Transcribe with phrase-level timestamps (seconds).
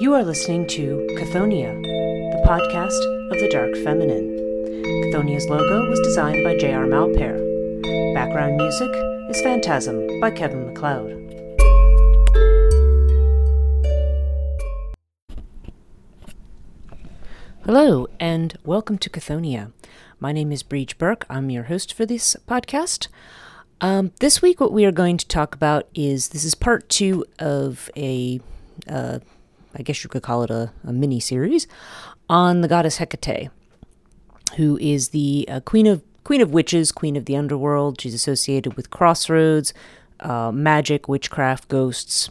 [0.00, 4.28] You are listening to Chthoniya, the podcast of the Dark Feminine.
[5.10, 6.86] Chthoniya's logo was designed by J.R.
[6.86, 7.34] Malpair.
[8.14, 8.88] Background music
[9.28, 11.10] is Phantasm by Kevin MacLeod.
[17.64, 19.72] Hello, and welcome to Chthoniya.
[20.20, 21.26] My name is Breach Burke.
[21.28, 23.08] I'm your host for this podcast.
[23.80, 27.24] Um, this week, what we are going to talk about is this is part two
[27.40, 28.40] of a
[28.88, 29.18] uh,
[29.74, 31.66] I guess you could call it a, a mini series,
[32.28, 33.50] on the goddess Hecate,
[34.56, 38.00] who is the uh, queen of queen of witches, queen of the underworld.
[38.00, 39.72] She's associated with crossroads,
[40.20, 42.30] uh, magic, witchcraft, ghosts.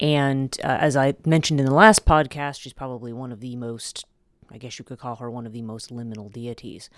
[0.00, 4.06] And uh, as I mentioned in the last podcast, she's probably one of the most,
[4.50, 6.90] I guess you could call her one of the most liminal deities.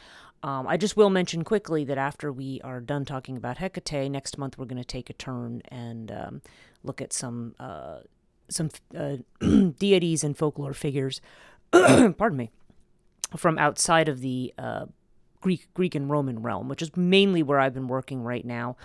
[0.42, 4.38] Um, I just will mention quickly that after we are done talking about Hecate, next
[4.38, 6.42] month we're going to take a turn and um,
[6.82, 7.98] look at some uh,
[8.48, 9.16] some uh,
[9.78, 11.20] deities and folklore figures,
[11.72, 12.50] pardon me,
[13.36, 14.86] from outside of the uh,
[15.40, 18.76] Greek Greek and Roman realm, which is mainly where I've been working right now,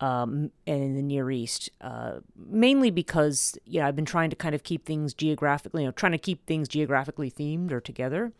[0.00, 4.54] um, and in the Near East, uh, mainly because yeah I've been trying to kind
[4.54, 8.32] of keep things geographically, you know, trying to keep things geographically themed or together.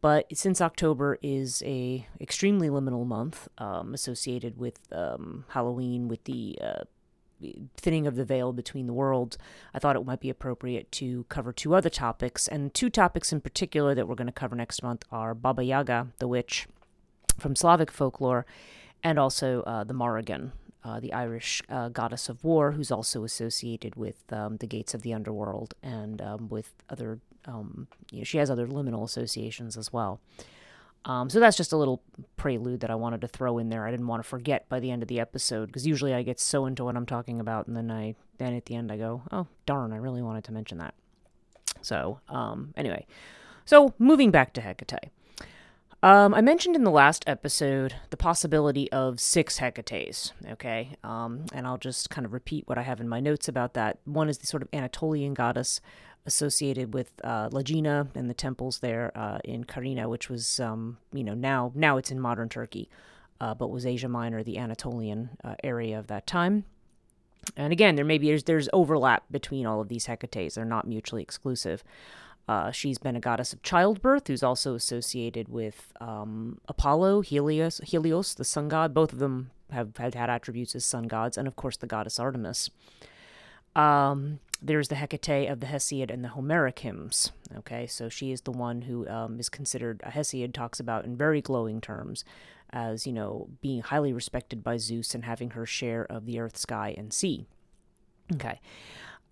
[0.00, 6.58] But since October is a extremely liminal month, um, associated with um, Halloween, with the
[6.62, 6.84] uh,
[7.76, 9.38] thinning of the veil between the worlds,
[9.74, 12.48] I thought it might be appropriate to cover two other topics.
[12.48, 16.08] And two topics in particular that we're going to cover next month are Baba Yaga,
[16.18, 16.66] the witch
[17.38, 18.46] from Slavic folklore,
[19.02, 20.52] and also uh, the Morrigan,
[20.84, 25.02] uh, the Irish uh, goddess of war, who's also associated with um, the gates of
[25.02, 29.92] the underworld and um, with other, um, you know, she has other liminal associations as
[29.92, 30.20] well.
[31.06, 32.02] Um, so that's just a little
[32.36, 33.86] prelude that I wanted to throw in there.
[33.86, 36.40] I didn't want to forget by the end of the episode because usually I get
[36.40, 39.22] so into what I'm talking about, and then I then at the end I go,
[39.30, 40.94] oh darn, I really wanted to mention that.
[41.80, 43.06] So um, anyway,
[43.64, 45.10] so moving back to Hecate.
[46.02, 50.96] Um, I mentioned in the last episode the possibility of six Hecates, okay?
[51.02, 53.98] Um, and I'll just kind of repeat what I have in my notes about that.
[54.04, 55.80] One is the sort of Anatolian goddess
[56.26, 61.24] associated with uh, Lagina and the temples there uh, in Karina, which was, um, you
[61.24, 62.90] know, now now it's in modern Turkey,
[63.40, 66.64] uh, but was Asia Minor, the Anatolian uh, area of that time.
[67.56, 71.22] And again, there maybe there's, there's overlap between all of these Hecates; they're not mutually
[71.22, 71.84] exclusive.
[72.48, 78.34] Uh, she's been a goddess of childbirth, who's also associated with um, Apollo, Helios, Helios,
[78.34, 78.94] the sun god.
[78.94, 82.20] Both of them have, have had attributes as sun gods, and of course the goddess
[82.20, 82.70] Artemis.
[83.74, 87.32] Um, there's the Hecate of the Hesiod and the Homeric hymns.
[87.58, 91.16] Okay, so she is the one who um, is considered, a Hesiod talks about in
[91.16, 92.24] very glowing terms
[92.70, 96.56] as, you know, being highly respected by Zeus and having her share of the earth,
[96.56, 97.46] sky, and sea.
[98.34, 98.60] Okay.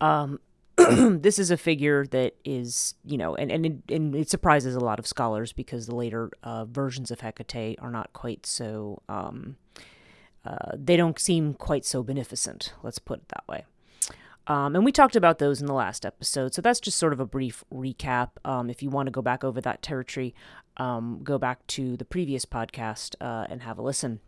[0.00, 0.40] Um,
[0.76, 4.80] this is a figure that is, you know, and, and, it, and it surprises a
[4.80, 9.56] lot of scholars because the later uh, versions of Hecate are not quite so, um,
[10.44, 13.64] uh, they don't seem quite so beneficent, let's put it that way.
[14.46, 16.54] Um, and we talked about those in the last episode.
[16.54, 18.30] So that's just sort of a brief recap.
[18.44, 20.34] Um, if you want to go back over that territory,
[20.76, 24.20] um, go back to the previous podcast uh, and have a listen.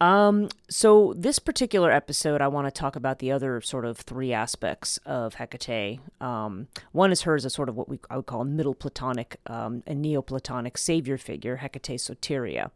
[0.00, 4.32] Um, so this particular episode, I want to talk about the other sort of three
[4.32, 6.00] aspects of Hecate.
[6.20, 8.74] Um, one is her as a sort of what we I would call a middle
[8.74, 12.72] Platonic um, and Neoplatonic savior figure, Hecate Soteria,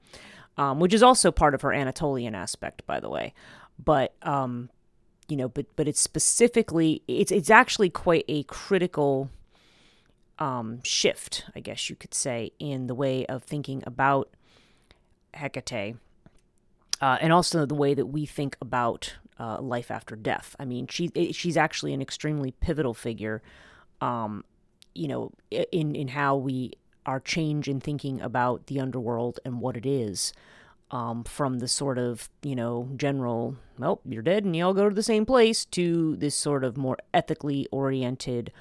[0.77, 3.35] which is also part of her Anatolian aspect, by the way.
[3.85, 4.15] But
[5.29, 9.31] you know, but but it's specifically it's it's actually quite a critical
[10.39, 14.31] um, shift, I guess you could say, in the way of thinking about
[15.35, 15.97] Hecate,
[17.01, 20.55] uh, and also the way that we think about uh, life after death.
[20.59, 23.43] I mean, she she's actually an extremely pivotal figure,
[24.01, 24.45] um,
[24.95, 26.73] you know, in in how we
[27.05, 30.33] our change in thinking about the underworld and what it is
[30.91, 34.89] um, from the sort of, you know, general, well, you're dead and you all go
[34.89, 38.53] to the same place, to this sort of more ethically oriented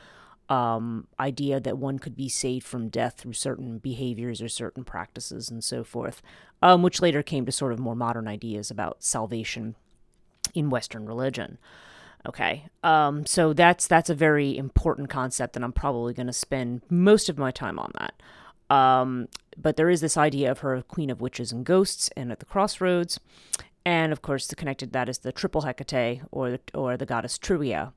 [0.49, 5.49] um, idea that one could be saved from death through certain behaviors or certain practices
[5.49, 6.21] and so forth,
[6.61, 9.75] um, which later came to sort of more modern ideas about salvation
[10.53, 11.57] in Western religion.
[12.27, 16.81] Okay, um, so that's that's a very important concept, and I'm probably going to spend
[16.89, 18.75] most of my time on that.
[18.75, 22.39] Um, but there is this idea of her queen of witches and ghosts and at
[22.39, 23.19] the crossroads.
[23.85, 27.37] And of course, the connected that is the triple Hecate or the, or the goddess
[27.37, 27.93] Trivia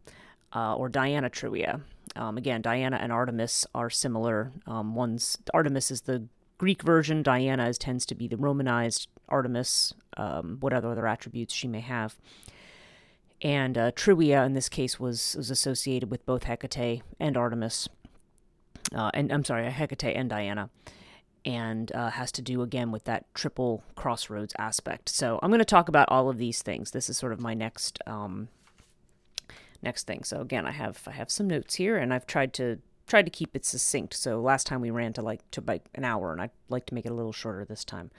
[0.54, 1.80] uh, or Diana Trivia.
[2.16, 4.52] Um, again, Diana and Artemis are similar.
[4.66, 6.24] Um, one's Artemis is the
[6.58, 7.22] Greek version.
[7.22, 12.18] Diana is, tends to be the Romanized Artemis, um, whatever other attributes she may have.
[13.40, 17.88] And uh, Trivia, in this case, was, was associated with both Hecate and Artemis.
[18.92, 20.70] Uh, and I'm sorry, Hecate and Diana.
[21.48, 25.08] And uh, has to do again with that triple crossroads aspect.
[25.08, 26.90] So I'm going to talk about all of these things.
[26.90, 28.48] This is sort of my next um,
[29.82, 30.24] next thing.
[30.24, 33.30] So again, I have I have some notes here, and I've tried to tried to
[33.30, 34.12] keep it succinct.
[34.12, 36.94] So last time we ran to like to like an hour, and I'd like to
[36.94, 38.10] make it a little shorter this time.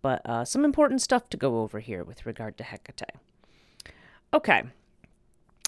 [0.00, 3.10] But uh, some important stuff to go over here with regard to Hecate.
[4.32, 4.62] Okay.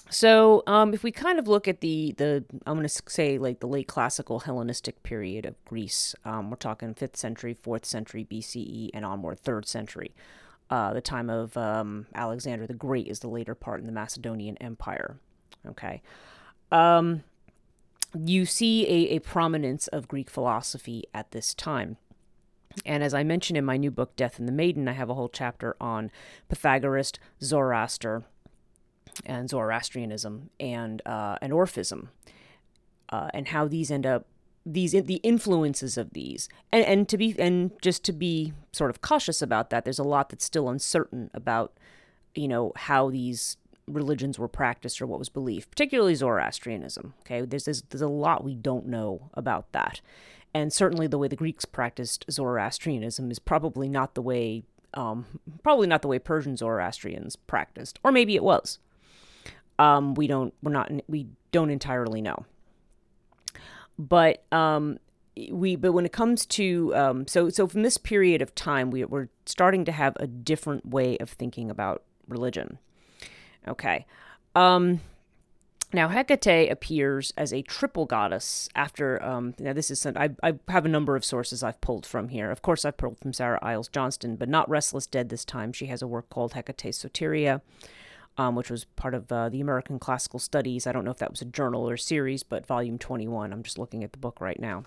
[0.09, 3.59] So, um, if we kind of look at the the I'm going to say like
[3.59, 8.89] the late classical Hellenistic period of Greece, um, we're talking fifth century, fourth century BCE,
[8.93, 10.13] and onward, third century.
[10.69, 14.57] Uh, the time of um, Alexander the Great is the later part in the Macedonian
[14.57, 15.17] Empire.
[15.67, 16.01] Okay.
[16.71, 17.23] Um,
[18.13, 21.97] you see a, a prominence of Greek philosophy at this time.
[22.85, 25.13] And as I mentioned in my new book, Death and the Maiden, I have a
[25.13, 26.11] whole chapter on
[26.49, 28.23] Pythagoras, Zoroaster,
[29.25, 32.09] and Zoroastrianism, and uh, and Orphism,
[33.09, 34.25] uh, and how these end up
[34.65, 39.01] these the influences of these, and and to be and just to be sort of
[39.01, 39.83] cautious about that.
[39.83, 41.73] There's a lot that's still uncertain about,
[42.33, 47.13] you know, how these religions were practiced or what was believed, particularly Zoroastrianism.
[47.21, 49.99] Okay, there's, there's there's a lot we don't know about that,
[50.53, 54.63] and certainly the way the Greeks practiced Zoroastrianism is probably not the way
[54.93, 55.25] um,
[55.63, 58.79] probably not the way Persian Zoroastrians practiced, or maybe it was.
[59.79, 62.45] Um, we don't we're not we don't entirely know,
[63.97, 64.99] but um,
[65.51, 69.03] we but when it comes to um, so so from this period of time we,
[69.05, 72.77] we're starting to have a different way of thinking about religion
[73.67, 74.05] Okay.
[74.55, 75.01] Um,
[75.93, 79.23] now, Hecate appears as a triple goddess after.
[79.23, 82.29] Um, now, this is some, I, I have a number of sources I've pulled from
[82.29, 82.49] here.
[82.51, 85.71] Of course, I've pulled from Sarah Iles Johnston, but not Restless Dead this time.
[85.71, 87.61] She has a work called Hecate Soteria,
[88.37, 90.87] um, which was part of uh, the American Classical Studies.
[90.87, 93.53] I don't know if that was a journal or a series, but volume 21.
[93.53, 94.83] I'm just looking at the book right now.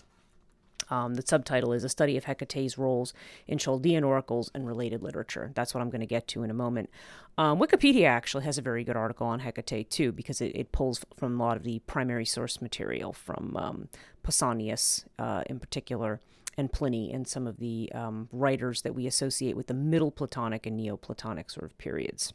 [0.89, 3.13] Um, the subtitle is A Study of Hecate's Roles
[3.47, 5.51] in Chaldean Oracles and Related Literature.
[5.55, 6.91] That's what I'm going to get to in a moment.
[7.39, 11.05] Um, Wikipedia actually has a very good article on Hecate, too, because it, it pulls
[11.17, 13.89] from a lot of the primary source material from um,
[14.23, 16.21] Pausanias uh, in particular
[16.57, 20.67] and Pliny and some of the um, writers that we associate with the Middle Platonic
[20.67, 22.33] and Neoplatonic sort of periods,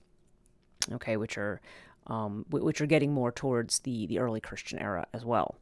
[0.94, 1.62] okay, which are
[2.08, 5.56] um, which are getting more towards the, the early Christian era as well.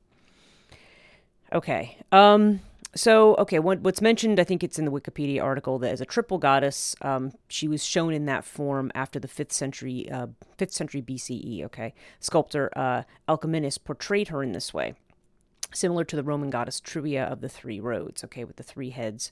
[1.54, 1.98] Okay.
[2.12, 2.62] Um,
[2.95, 6.06] so okay what, what's mentioned i think it's in the wikipedia article that as a
[6.06, 10.27] triple goddess um, she was shown in that form after the 5th century uh,
[10.57, 14.95] 5th century bce okay sculptor uh, alcamenes portrayed her in this way
[15.71, 19.31] similar to the roman goddess trivia of the three roads okay with the three heads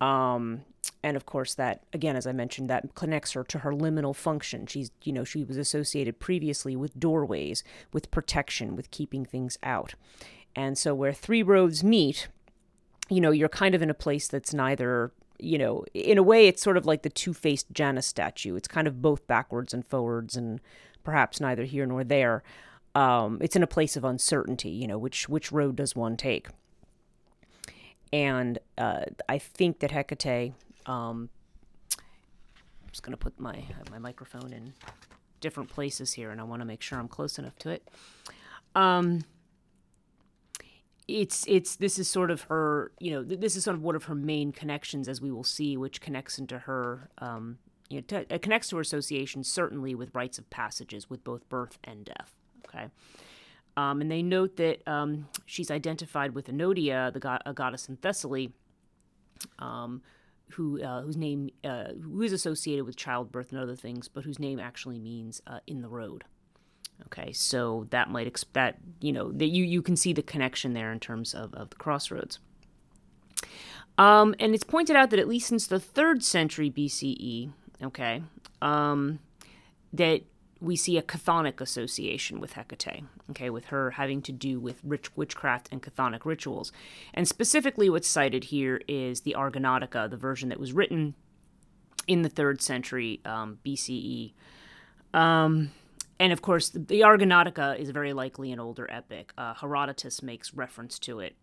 [0.00, 0.62] um,
[1.02, 4.66] and of course that again as i mentioned that connects her to her liminal function
[4.66, 9.94] she's you know she was associated previously with doorways with protection with keeping things out
[10.54, 12.28] and so where three roads meet
[13.12, 16.46] you know, you're kind of in a place that's neither, you know, in a way,
[16.46, 18.56] it's sort of like the two faced Janus statue.
[18.56, 20.60] It's kind of both backwards and forwards and
[21.04, 22.42] perhaps neither here nor there.
[22.94, 26.48] Um, it's in a place of uncertainty, you know, which, which road does one take?
[28.12, 30.52] And uh, I think that Hecate,
[30.86, 31.28] um,
[31.96, 34.72] I'm just going to put my, my microphone in
[35.40, 37.88] different places here, and I want to make sure I'm close enough to it.
[38.74, 39.24] Um,
[41.08, 44.04] it's it's this is sort of her you know this is sort of one of
[44.04, 47.58] her main connections as we will see which connects into her um
[47.90, 51.46] you know to, it connects to her association certainly with rites of passages with both
[51.48, 52.32] birth and death
[52.66, 52.88] okay
[53.76, 57.96] um, and they note that um, she's identified with Enodia, the go- a goddess in
[57.96, 58.52] Thessaly,
[59.58, 60.02] um,
[60.52, 64.38] who uh, whose name uh, who is associated with childbirth and other things, but whose
[64.38, 66.24] name actually means uh, in the road.
[67.06, 70.92] Okay, so that might that you know that you you can see the connection there
[70.92, 72.38] in terms of of the crossroads.
[73.98, 78.22] Um, and it's pointed out that at least since the third century BCE, okay,
[78.62, 79.18] um,
[79.92, 80.22] that
[80.62, 85.14] we see a chthonic association with Hecate, okay, with her having to do with rich
[85.16, 86.72] witchcraft and chthonic rituals.
[87.12, 91.14] And specifically, what's cited here is the Argonautica, the version that was written
[92.06, 94.32] in the third century um, BCE.
[95.12, 95.72] Um,
[96.20, 99.32] and of course, the, Argonautica is very likely an older epic.
[99.36, 101.34] Uh, Herodotus makes reference to it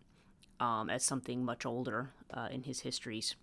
[0.58, 3.36] um, as something much older uh, in his histories.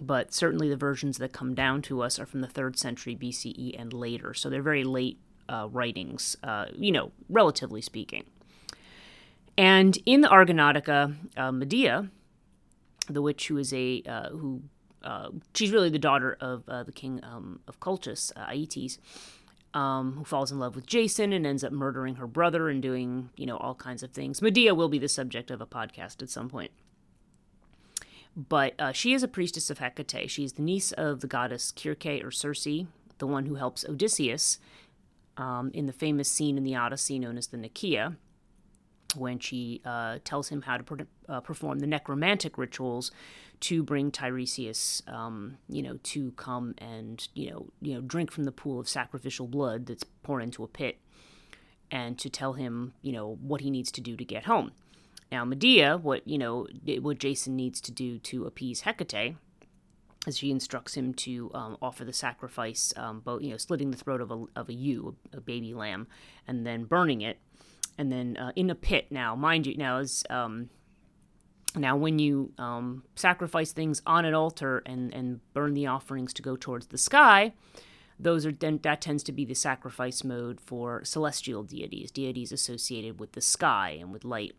[0.00, 3.78] But certainly the versions that come down to us are from the third century BCE
[3.78, 4.34] and later.
[4.34, 5.18] So they're very late
[5.48, 8.24] uh, writings, uh, you know, relatively speaking.
[9.56, 12.08] And in the Argonautica, uh, Medea,
[13.08, 14.62] the witch who is a uh, who
[15.54, 18.98] she's really the daughter of the king um, of Colchis, Aeetes
[19.74, 23.30] um, who falls in love with Jason and ends up murdering her brother and doing,
[23.36, 24.42] you know, all kinds of things.
[24.42, 26.70] Medea will be the subject of a podcast at some point.
[28.36, 30.30] But uh, she is a priestess of Hecate.
[30.30, 32.86] She's the niece of the goddess Circe or Circe,
[33.18, 34.58] the one who helps Odysseus
[35.36, 38.16] um, in the famous scene in the Odyssey known as the Nekyia,
[39.16, 43.10] when she uh, tells him how to uh, perform the necromantic rituals
[43.60, 48.44] to bring Tiresias, um, you know, to come and you know, you know, drink from
[48.44, 50.98] the pool of sacrificial blood that's poured into a pit,
[51.90, 54.72] and to tell him, you know, what he needs to do to get home.
[55.32, 56.68] Now, Medea, what you know,
[57.00, 59.36] what Jason needs to do to appease Hecate,
[60.26, 63.96] as she instructs him to um, offer the sacrifice, um, both you know, slitting the
[63.96, 66.06] throat of a of a ewe, a baby lamb,
[66.46, 67.38] and then burning it
[67.98, 69.06] and then uh, in a pit.
[69.10, 70.68] Now, mind you, now is um,
[71.74, 76.42] now when you um, sacrifice things on an altar and and burn the offerings to
[76.42, 77.54] go towards the sky,
[78.18, 83.18] those are then that tends to be the sacrifice mode for celestial deities, deities associated
[83.18, 84.54] with the sky and with light.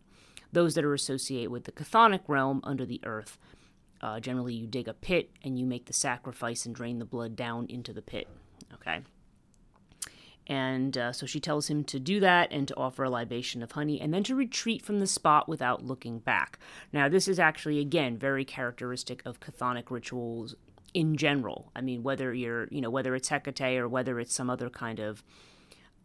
[0.53, 3.37] Those that are associated with the chthonic realm under the earth.
[4.01, 7.35] Uh, generally, you dig a pit and you make the sacrifice and drain the blood
[7.35, 8.27] down into the pit.
[8.73, 9.01] Okay.
[10.47, 13.71] And uh, so she tells him to do that and to offer a libation of
[13.71, 16.59] honey and then to retreat from the spot without looking back.
[16.91, 20.55] Now, this is actually, again, very characteristic of chthonic rituals
[20.93, 21.71] in general.
[21.75, 24.99] I mean, whether you're, you know, whether it's Hecate or whether it's some other kind
[24.99, 25.23] of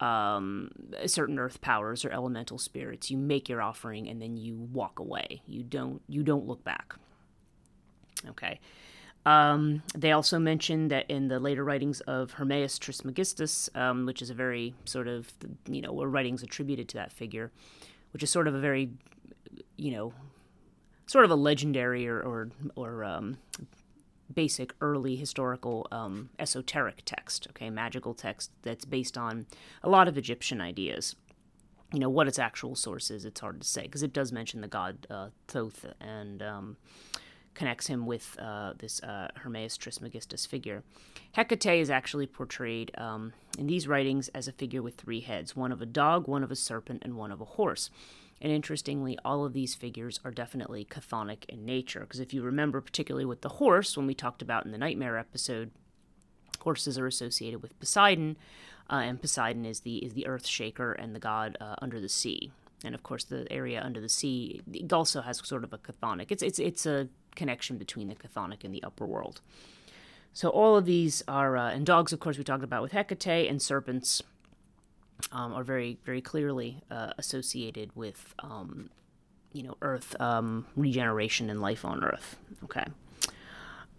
[0.00, 0.71] um,
[1.07, 5.43] certain earth powers or elemental spirits, you make your offering and then you walk away.
[5.47, 6.95] You don't, you don't look back.
[8.28, 8.61] Okay.
[9.26, 14.31] Um, they also mention that in the later writings of Hermes Trismegistus, um, which is
[14.31, 15.33] a very sort of,
[15.67, 17.50] you know, writings attributed to that figure,
[18.12, 18.90] which is sort of a very,
[19.76, 20.12] you know,
[21.07, 23.37] sort of a legendary or, or, or um,
[24.32, 29.47] basic early historical um, esoteric text, okay, magical text that's based on
[29.82, 31.16] a lot of Egyptian ideas.
[31.92, 34.61] You know, what its actual source is, it's hard to say, because it does mention
[34.61, 36.76] the god uh, Thoth and um,
[37.54, 40.85] connects him with uh, this uh, Hermes Trismegistus figure.
[41.32, 45.73] Hecate is actually portrayed um, in these writings as a figure with three heads one
[45.73, 47.90] of a dog, one of a serpent, and one of a horse.
[48.40, 52.00] And interestingly, all of these figures are definitely chthonic in nature.
[52.00, 55.18] Because if you remember, particularly with the horse, when we talked about in the Nightmare
[55.18, 55.71] episode,
[56.61, 58.37] horses are associated with Poseidon,
[58.90, 62.09] uh, and Poseidon is the is the earth shaker and the god uh, under the
[62.09, 62.52] sea.
[62.85, 66.26] And of course, the area under the sea also has sort of a chthonic.
[66.30, 69.40] It's it's it's a connection between the chthonic and the upper world.
[70.33, 73.49] So all of these are, uh, and dogs, of course, we talked about with Hecate,
[73.49, 74.23] and serpents
[75.32, 78.90] um, are very, very clearly uh, associated with, um,
[79.52, 82.37] you know, Earth um, regeneration and life on Earth.
[82.64, 82.84] Okay.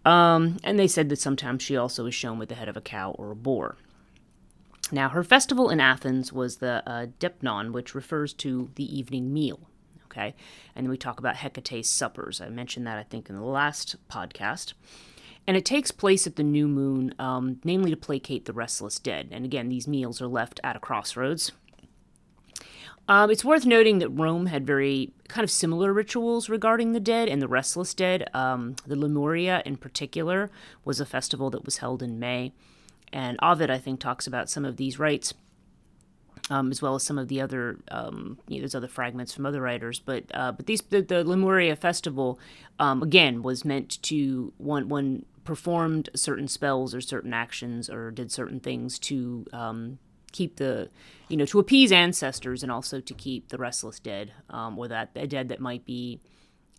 [0.04, 2.80] Um, and they said that sometimes she also is shown with the head of a
[2.80, 3.76] cow or a boar.
[4.92, 9.60] Now, her festival in Athens was the uh, Deipnon, which refers to the evening meal
[10.10, 10.34] okay?
[10.74, 12.40] And then we talk about Hecate's suppers.
[12.40, 14.74] I mentioned that, I think, in the last podcast.
[15.50, 19.30] And it takes place at the new moon, um, namely to placate the restless dead.
[19.32, 21.50] And again, these meals are left at a crossroads.
[23.08, 27.28] Um, it's worth noting that Rome had very kind of similar rituals regarding the dead
[27.28, 28.30] and the restless dead.
[28.32, 30.52] Um, the Lemuria, in particular,
[30.84, 32.52] was a festival that was held in May.
[33.12, 35.34] And Ovid, I think, talks about some of these rites
[36.50, 39.46] um, as well as some of the other um, you know, there's other fragments from
[39.46, 40.00] other writers.
[40.00, 42.38] But uh, but these the, the Lemuria festival
[42.78, 48.30] um, again was meant to one one performed certain spells or certain actions or did
[48.30, 49.98] certain things to um,
[50.32, 50.90] keep the
[51.28, 55.12] you know to appease ancestors and also to keep the restless dead um, or that
[55.28, 56.20] dead that might be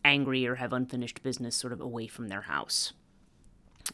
[0.03, 2.94] angry or have unfinished business sort of away from their house.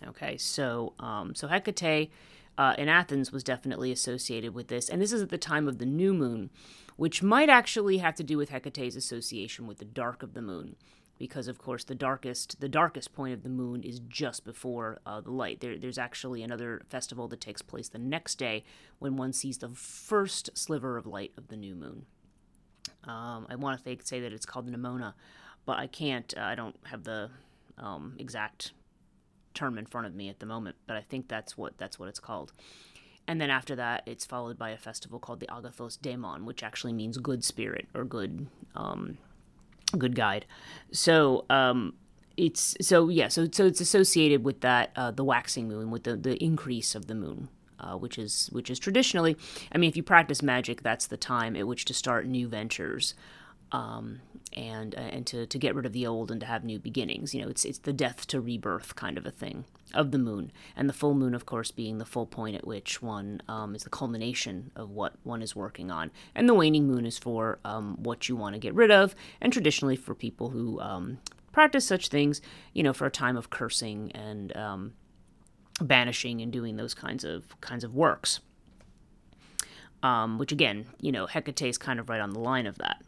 [0.05, 2.09] Okay, so um, so Hecate
[2.57, 4.89] uh, in Athens was definitely associated with this.
[4.89, 6.49] And this is at the time of the new moon,
[6.95, 10.75] which might actually have to do with Hecate's association with the dark of the moon.
[11.17, 15.21] Because of course the darkest the darkest point of the moon is just before uh,
[15.21, 15.59] the light.
[15.59, 18.63] There, there's actually another festival that takes place the next day
[18.99, 22.05] when one sees the first sliver of light of the new moon.
[23.03, 25.13] Um, I want to say that it's called Nemona,
[25.65, 26.33] but I can't.
[26.37, 27.29] Uh, I don't have the
[27.77, 28.73] um, exact
[29.53, 32.09] term in front of me at the moment, but I think that's what that's what
[32.09, 32.53] it's called.
[33.27, 36.93] And then after that, it's followed by a festival called the Agathos Daemon, which actually
[36.93, 39.17] means good spirit or good um,
[39.97, 40.45] good guide.
[40.91, 41.93] So um,
[42.35, 46.15] it's so yeah, so so it's associated with that uh, the waxing moon, with the
[46.15, 47.49] the increase of the moon.
[47.79, 49.37] Uh, which is which is traditionally,
[49.71, 53.13] I mean, if you practice magic, that's the time at which to start new ventures.
[53.71, 54.21] Um,
[54.53, 57.33] and uh, and to, to get rid of the old and to have new beginnings.
[57.33, 60.51] You know, it's it's the death to rebirth kind of a thing of the moon,
[60.75, 63.83] and the full moon, of course, being the full point at which one um, is
[63.83, 67.97] the culmination of what one is working on, and the waning moon is for um,
[68.01, 71.19] what you want to get rid of, and traditionally for people who um,
[71.51, 72.41] practice such things,
[72.73, 74.93] you know, for a time of cursing and um,
[75.81, 78.39] banishing and doing those kinds of kinds of works.
[80.03, 83.01] Um, which again, you know, Hecate is kind of right on the line of that.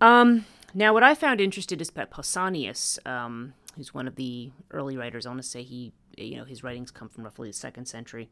[0.00, 4.96] Um, now, what I found interesting is that Pausanias, um, who's one of the early
[4.96, 7.86] writers, I want to say he, you know, his writings come from roughly the second
[7.86, 8.28] century.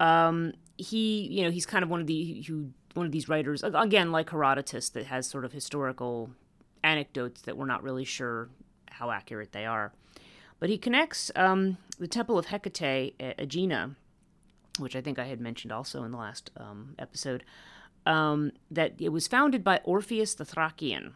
[0.00, 3.62] Um, he, you know, he's kind of one of the who one of these writers
[3.62, 6.30] again, like Herodotus, that has sort of historical
[6.82, 8.48] anecdotes that we're not really sure
[8.90, 9.92] how accurate they are.
[10.60, 13.96] But he connects um, the temple of Hecate at Aegina,
[14.78, 17.44] which I think I had mentioned also in the last um, episode,
[18.06, 21.14] um, that it was founded by Orpheus the Thracian.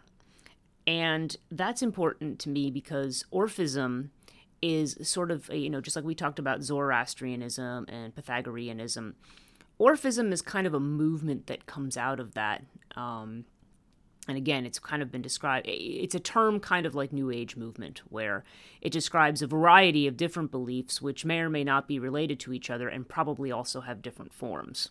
[0.87, 4.09] And that's important to me because Orphism
[4.62, 9.14] is sort of, you know, just like we talked about Zoroastrianism and Pythagoreanism,
[9.78, 12.64] Orphism is kind of a movement that comes out of that.
[12.97, 13.45] Um,
[14.26, 17.57] and again, it's kind of been described, it's a term kind of like New Age
[17.57, 18.45] movement, where
[18.80, 22.52] it describes a variety of different beliefs which may or may not be related to
[22.52, 24.90] each other and probably also have different forms.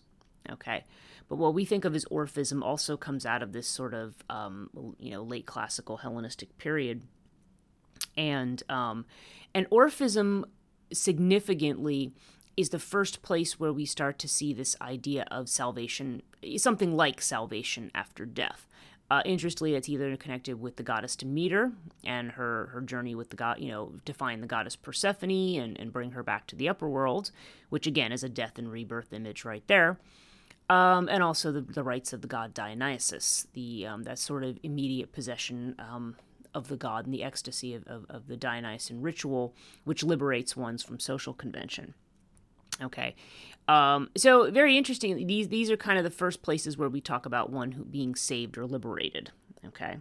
[0.51, 0.85] Okay.
[1.29, 4.69] But what we think of as Orphism also comes out of this sort of, um,
[4.97, 7.01] you know, late classical Hellenistic period.
[8.15, 9.05] And, um,
[9.53, 10.45] and Orphism
[10.93, 12.13] significantly
[12.55, 16.23] is the first place where we start to see this idea of salvation,
[16.55, 18.67] something like salvation after death.
[19.09, 21.71] Uh, interestingly, it's either connected with the goddess Demeter
[22.03, 25.79] and her, her journey with the god, you know, to find the goddess Persephone and,
[25.79, 27.31] and bring her back to the upper world,
[27.69, 29.97] which again is a death and rebirth image right there
[30.69, 34.57] um, and also the, the rites of the god Dionysus, the um, that sort of
[34.63, 36.15] immediate possession um,
[36.53, 40.83] of the god and the ecstasy of, of, of, the Dionysian ritual, which liberates ones
[40.83, 41.93] from social convention.
[42.81, 43.15] Okay,
[43.67, 45.27] um, so very interesting.
[45.27, 48.15] These these are kind of the first places where we talk about one who being
[48.15, 49.31] saved or liberated.
[49.65, 49.97] Okay.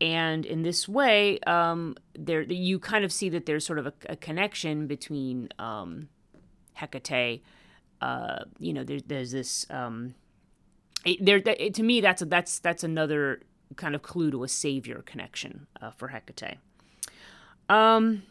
[0.00, 3.92] And in this way, um, there you kind of see that there's sort of a,
[4.08, 6.08] a connection between um,
[6.72, 7.42] Hecate,
[8.00, 9.66] uh, you know, there, there's this.
[9.70, 10.14] Um,
[11.04, 13.40] it, there, it, to me, that's a, that's that's another
[13.76, 16.58] kind of clue to a savior connection uh, for Hecate.
[17.68, 18.24] Um,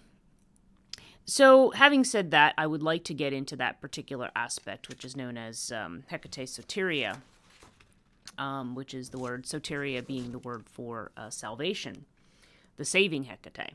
[1.25, 5.15] so, having said that, I would like to get into that particular aspect, which is
[5.15, 7.17] known as um, Hecate Soteria,
[8.37, 12.05] um, which is the word soteria being the word for uh, salvation,
[12.77, 13.73] the saving Hecate.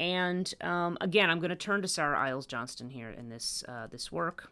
[0.00, 3.86] And um, again, I'm going to turn to Sarah Iles Johnston here in this uh,
[3.86, 4.50] this work.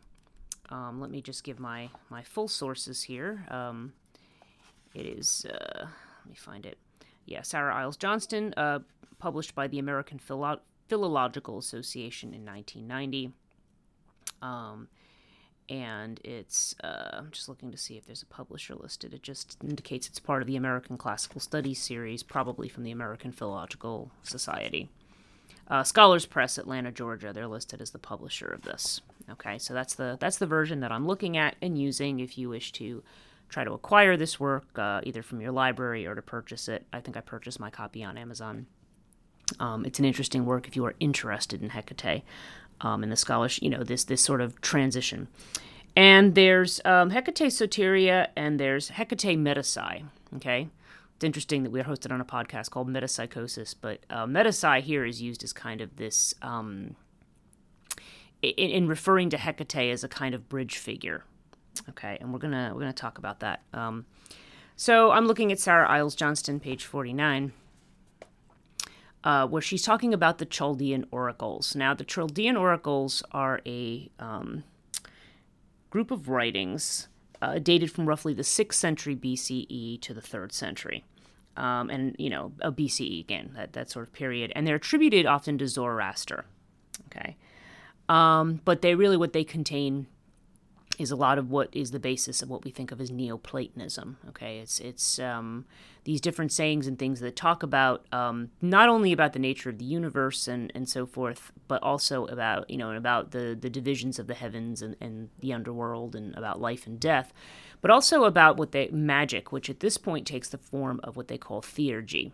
[0.71, 3.45] Um, let me just give my, my full sources here.
[3.49, 3.93] Um,
[4.95, 6.79] it is, uh, let me find it.
[7.27, 8.81] Yeah, Sarah Iles Johnston, uh,
[9.19, 13.33] published by the American Philo- Philological Association in 1990.
[14.41, 14.89] Um,
[15.69, 19.15] and it's, uh, I'm just looking to see if there's a publisher listed.
[19.15, 23.33] It just indicates it's part of the American Classical Studies series, probably from the American
[23.33, 24.91] Philological Society.
[25.69, 27.33] Uh, Scholars Press, Atlanta, Georgia.
[27.33, 29.01] They're listed as the publisher of this.
[29.31, 32.21] Okay, so that's the that's the version that I'm looking at and using.
[32.21, 33.03] If you wish to
[33.49, 37.01] try to acquire this work, uh, either from your library or to purchase it, I
[37.01, 38.67] think I purchased my copy on Amazon.
[39.61, 42.23] Um, it's an interesting work if you are interested in Hecate
[42.81, 43.63] um, and the scholarship.
[43.63, 45.29] You know this this sort of transition.
[45.95, 50.05] And there's um, Hecate Soteria and there's Hecate Metapsy.
[50.37, 50.69] Okay,
[51.23, 55.05] it's interesting that we are hosted on a podcast called Metapsychosis, but uh, Metapsy here
[55.05, 56.97] is used as kind of this, um,
[58.43, 61.23] in, in, referring to Hecate as a kind of bridge figure.
[61.91, 63.63] Okay, and we're gonna we're gonna talk about that.
[63.73, 64.05] Um,
[64.75, 67.53] so I'm looking at Sarah Iles Johnston, page 49.
[69.23, 71.77] Uh, where she's talking about the Chaldean oracles.
[71.77, 74.65] Now, the Chaldean oracles are a um,
[75.91, 77.07] group of writings
[77.41, 81.05] uh, dated from roughly the 6th century BCE to the 3rd century
[81.57, 85.27] um, and you know a BCE again that that sort of period, and they're attributed
[85.27, 86.45] often to Zoroaster.
[87.07, 87.37] Okay,
[88.09, 90.07] um, but they really what they contain
[91.03, 94.17] is a lot of what is the basis of what we think of as Neoplatonism.
[94.29, 95.67] Okay, it's it's um,
[96.05, 99.79] these different sayings and things that talk about um, not only about the nature of
[99.79, 104.19] the universe and, and so forth, but also about you know about the the divisions
[104.19, 107.33] of the heavens and, and the underworld and about life and death
[107.83, 111.29] but also about what they magic, which at this point takes the form of what
[111.29, 112.31] they call theurgy.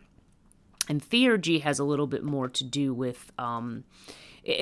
[0.88, 3.84] And theurgy has a little bit more to do with um,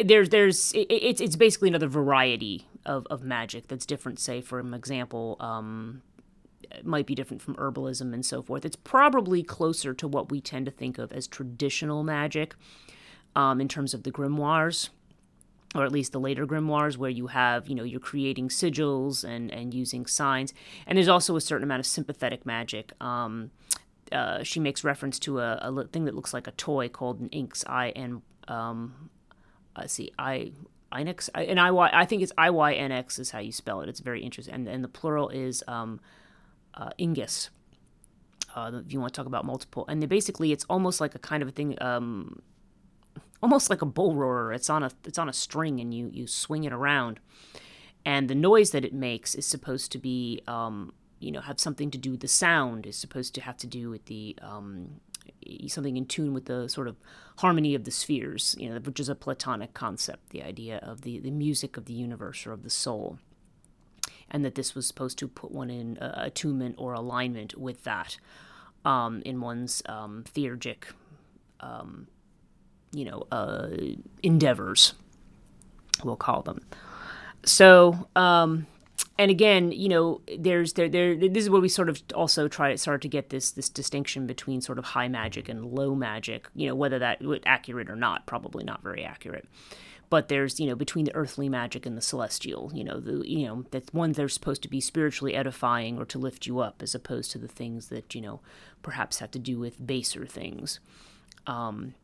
[0.05, 4.19] there's there's it's it's basically another variety of, of magic that's different.
[4.19, 6.03] Say, for example, um,
[6.83, 8.65] might be different from herbalism and so forth.
[8.65, 12.55] It's probably closer to what we tend to think of as traditional magic
[13.35, 14.89] um, in terms of the grimoires
[15.75, 19.51] or at least the later grimoires where you have you know you're creating sigils and
[19.53, 20.55] and using signs
[20.87, 23.51] and there's also a certain amount of sympathetic magic um,
[24.13, 27.29] uh, she makes reference to a, a, thing that looks like a toy called an
[27.29, 29.11] inks i and um,
[29.77, 30.53] let's see i
[31.05, 33.89] Inx and I think it's I Y N X is how you spell it.
[33.89, 36.01] It's very interesting, and and the plural is um,
[36.75, 37.51] uh, Ingus.
[38.55, 41.43] Uh, if you want to talk about multiple, and basically it's almost like a kind
[41.43, 42.41] of a thing, um,
[43.43, 44.53] almost like a bull roarer.
[44.53, 47.21] It's on a it's on a string, and you you swing it around,
[48.05, 51.91] and the noise that it makes is supposed to be um, you know have something
[51.91, 52.87] to do with the sound.
[52.87, 55.01] Is supposed to have to do with the um,
[55.67, 56.97] something in tune with the sort of
[57.37, 61.19] harmony of the spheres, you know, which is a Platonic concept, the idea of the,
[61.19, 63.19] the music of the universe or of the soul.
[64.31, 68.19] And that this was supposed to put one in uh, attunement or alignment with that
[68.85, 70.85] um, in one's um, theurgic,
[71.61, 72.09] um,
[72.93, 73.69] you know, uh,
[74.23, 74.95] endeavors,
[76.03, 76.65] we'll call them.
[77.45, 78.67] So, um,
[79.19, 81.17] and again, you know, there's there there.
[81.17, 84.27] This is where we sort of also try to start to get this this distinction
[84.27, 86.49] between sort of high magic and low magic.
[86.55, 89.49] You know, whether that accurate or not, probably not very accurate.
[90.11, 92.71] But there's you know between the earthly magic and the celestial.
[92.75, 96.05] You know, the you know that ones that are supposed to be spiritually edifying or
[96.07, 98.41] to lift you up, as opposed to the things that you know
[98.83, 100.79] perhaps have to do with baser things.
[101.47, 101.95] Um,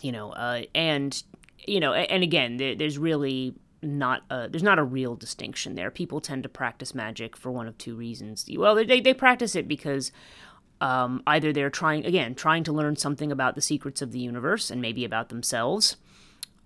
[0.00, 1.22] you know, uh, and
[1.66, 5.90] you know, and again, there, there's really not a there's not a real distinction there.
[5.90, 8.46] People tend to practice magic for one of two reasons.
[8.56, 10.12] Well, they they practice it because
[10.80, 14.70] um, either they're trying again trying to learn something about the secrets of the universe
[14.70, 15.96] and maybe about themselves,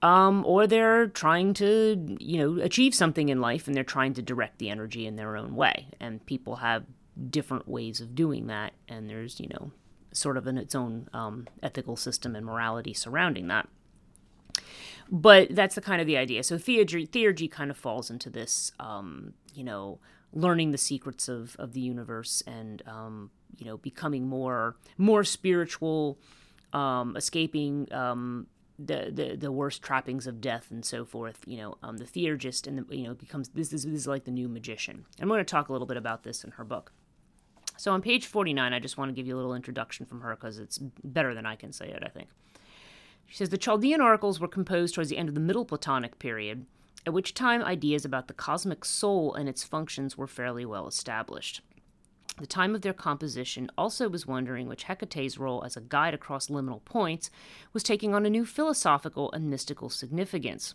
[0.02, 4.22] um, or they're trying to you know achieve something in life and they're trying to
[4.22, 5.88] direct the energy in their own way.
[5.98, 6.85] And people have
[7.31, 9.70] different ways of doing that, and there's you know
[10.12, 13.68] sort of in its own um, ethical system and morality surrounding that
[15.10, 16.42] but that's the kind of the idea.
[16.42, 19.98] So theurgy, theurgy kind of falls into this, um, you know,
[20.32, 26.18] learning the secrets of, of the universe and um, you know becoming more more spiritual,
[26.72, 28.46] um, escaping um,
[28.78, 31.42] the, the the worst trappings of death and so forth.
[31.46, 34.24] You know, um, the theurgist and the, you know becomes this is, this is like
[34.24, 35.06] the new magician.
[35.20, 36.92] I'm going to talk a little bit about this in her book.
[37.78, 40.34] So on page 49, I just want to give you a little introduction from her
[40.34, 42.02] because it's better than I can say it.
[42.04, 42.28] I think.
[43.26, 46.66] She says the Chaldean oracles were composed towards the end of the Middle Platonic period,
[47.04, 51.60] at which time ideas about the cosmic soul and its functions were fairly well established.
[52.38, 56.48] The time of their composition also was wondering which Hecate's role as a guide across
[56.48, 57.30] liminal points
[57.72, 60.74] was taking on a new philosophical and mystical significance.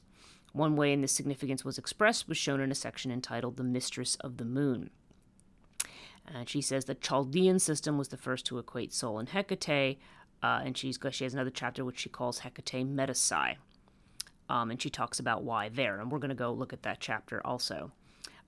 [0.54, 4.16] One way in this significance was expressed was shown in a section entitled The Mistress
[4.16, 4.90] of the Moon.
[6.26, 10.00] And she says the Chaldean system was the first to equate soul and Hecate,
[10.44, 13.58] uh, and she's she has another chapter which she calls Hecate Metapsy,
[14.50, 17.00] um, and she talks about why there, and we're going to go look at that
[17.00, 17.92] chapter also.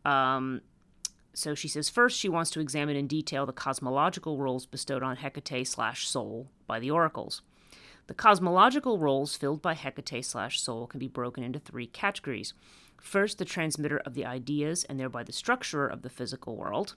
[0.06, 0.62] Um,
[1.34, 5.17] so she says first she wants to examine in detail the cosmological roles bestowed on
[5.17, 7.41] Hecate slash Soul by the oracles.
[8.08, 12.53] The cosmological roles filled by Hecate slash Soul can be broken into three categories.
[12.99, 16.95] First, the transmitter of the ideas and thereby the structurer of the physical world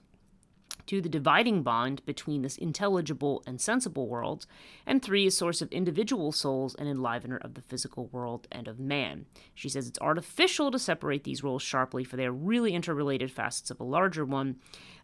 [0.87, 4.47] to the dividing bond between this intelligible and sensible worlds,
[4.85, 8.79] and three, a source of individual souls and enlivener of the physical world and of
[8.79, 9.25] man.
[9.53, 13.69] She says it's artificial to separate these roles sharply, for they are really interrelated facets
[13.69, 14.55] of a larger one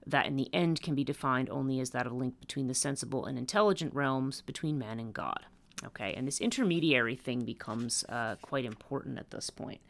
[0.05, 3.25] that in the end can be defined only as that of link between the sensible
[3.25, 5.45] and intelligent realms between man and God.
[5.85, 9.81] Okay, and this intermediary thing becomes uh, quite important at this point.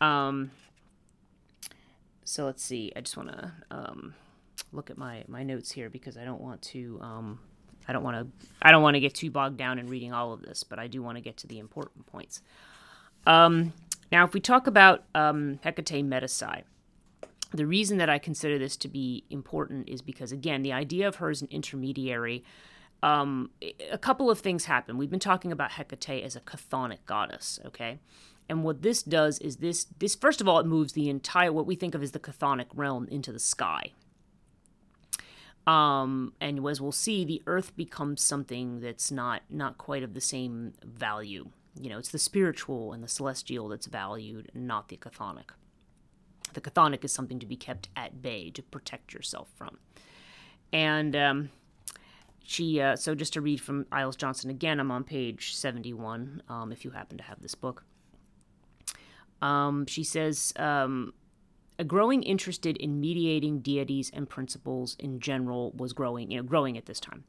[0.00, 0.50] Um,
[2.24, 2.92] so let's see.
[2.96, 4.14] I just want to um,
[4.72, 7.38] look at my my notes here because I don't want to um,
[7.88, 10.32] I don't want to I don't want to get too bogged down in reading all
[10.32, 12.42] of this, but I do want to get to the important points.
[13.26, 13.72] Um,
[14.12, 16.62] now, if we talk about um, Hecate Metapsy,
[17.52, 21.16] the reason that I consider this to be important is because again, the idea of
[21.16, 22.44] her as an intermediary.
[23.02, 23.50] Um,
[23.90, 24.98] a couple of things happen.
[24.98, 27.98] We've been talking about Hecate as a chthonic goddess, okay?
[28.50, 31.66] And what this does is this this first of all it moves the entire what
[31.66, 33.92] we think of as the chthonic realm into the sky,
[35.66, 40.20] um, and as we'll see, the earth becomes something that's not not quite of the
[40.20, 41.50] same value.
[41.80, 45.50] You know, it's the spiritual and the celestial that's valued, not the chthonic.
[46.52, 49.78] The chthonic is something to be kept at bay to protect yourself from.
[50.72, 51.50] And um,
[52.42, 56.72] she, uh, so just to read from Iles Johnston again, I'm on page 71, um,
[56.72, 57.84] if you happen to have this book.
[59.40, 61.14] Um, she says, um,
[61.80, 66.76] a growing interest in mediating deities and principles in general was growing, you know, growing
[66.76, 67.24] at this time.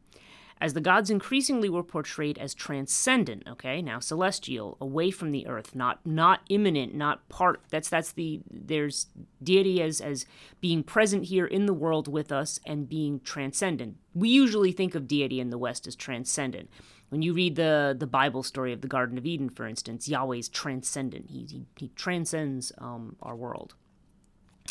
[0.60, 5.74] As the gods increasingly were portrayed as transcendent, okay, now celestial, away from the earth,
[5.74, 7.62] not not immanent, not part.
[7.72, 9.08] That's that's the there's
[9.42, 10.26] deity as as
[10.60, 13.98] being present here in the world with us and being transcendent.
[14.14, 16.70] We usually think of deity in the West as transcendent.
[17.10, 20.50] When you read the the Bible story of the Garden of Eden, for instance, Yahweh's
[20.50, 21.32] transcendent.
[21.32, 23.74] He he, he transcends um, our world.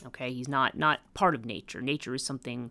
[0.06, 1.80] Okay, he's not not part of nature.
[1.80, 2.70] Nature is something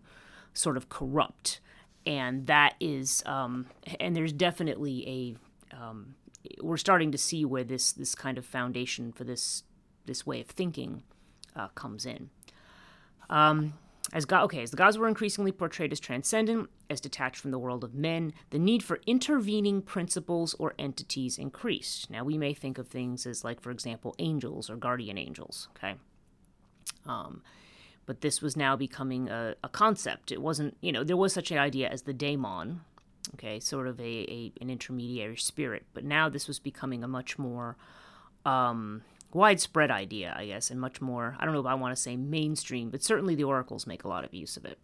[0.52, 1.60] sort of corrupt,
[2.04, 3.66] and that is um,
[3.98, 5.36] and there's definitely
[5.72, 6.14] a um,
[6.60, 9.62] we're starting to see where this this kind of foundation for this
[10.06, 11.02] this way of thinking
[11.54, 12.30] uh, comes in.
[13.28, 13.74] Um,
[14.12, 17.58] as God, okay, as the gods were increasingly portrayed as transcendent, as detached from the
[17.58, 22.10] world of men, the need for intervening principles or entities increased.
[22.10, 25.94] Now, we may think of things as, like, for example, angels or guardian angels, okay?
[27.06, 27.42] Um,
[28.06, 30.32] but this was now becoming a, a, concept.
[30.32, 32.80] It wasn't, you know, there was such an idea as the daemon,
[33.34, 35.84] okay, sort of a, a an intermediary spirit.
[35.94, 37.76] But now this was becoming a much more
[38.44, 42.00] um, widespread idea, I guess, and much more, I don't know if I want to
[42.00, 44.78] say mainstream, but certainly the oracles make a lot of use of it.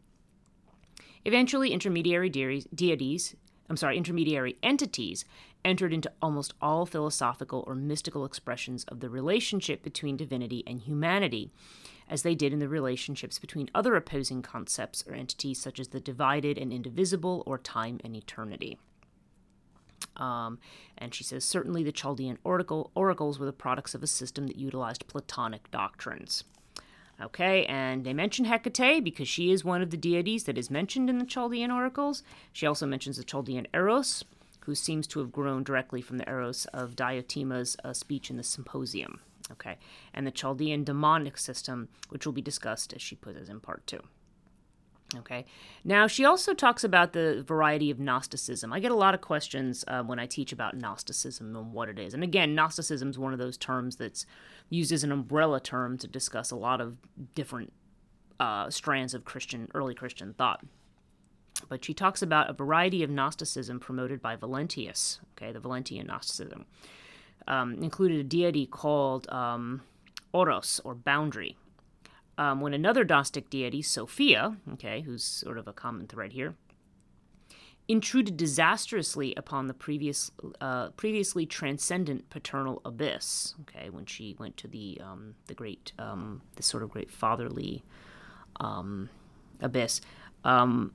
[1.24, 3.34] Eventually, intermediary deities,
[3.68, 5.24] I'm sorry, intermediary entities
[5.64, 11.50] entered into almost all philosophical or mystical expressions of the relationship between divinity and humanity,
[12.08, 16.00] as they did in the relationships between other opposing concepts or entities such as the
[16.00, 18.78] divided and indivisible or time and eternity.
[20.16, 20.58] Um,
[20.96, 24.56] and she says certainly the Chaldean oracle, oracles were the products of a system that
[24.56, 26.44] utilized Platonic doctrines.
[27.20, 31.08] Okay, and they mention Hecate because she is one of the deities that is mentioned
[31.08, 32.22] in the Chaldean oracles.
[32.52, 34.24] She also mentions the Chaldean Eros,
[34.60, 38.42] who seems to have grown directly from the Eros of Diotima's uh, speech in the
[38.42, 39.20] Symposium.
[39.50, 39.78] Okay,
[40.12, 43.86] and the Chaldean demonic system, which will be discussed as she puts as in part
[43.86, 44.00] two.
[45.14, 45.44] Okay.
[45.84, 48.72] Now, she also talks about the variety of Gnosticism.
[48.72, 51.98] I get a lot of questions uh, when I teach about Gnosticism and what it
[51.98, 52.12] is.
[52.12, 54.26] And again, Gnosticism is one of those terms that's
[54.68, 56.96] used as an umbrella term to discuss a lot of
[57.36, 57.72] different
[58.40, 60.64] uh, strands of Christian, early Christian thought.
[61.68, 66.66] But she talks about a variety of Gnosticism promoted by Valentinus, okay, the Valentinian Gnosticism.
[67.48, 69.82] Um, included a deity called um,
[70.32, 71.56] Oros, or boundary,
[72.38, 76.54] um, when another Gnostic deity, Sophia, okay, who's sort of a common thread here,
[77.88, 83.54] intruded disastrously upon the previous, uh, previously transcendent paternal abyss.
[83.62, 87.84] Okay, when she went to the um, the great, um, the sort of great fatherly
[88.60, 89.08] um,
[89.60, 90.00] abyss.
[90.44, 90.92] Um,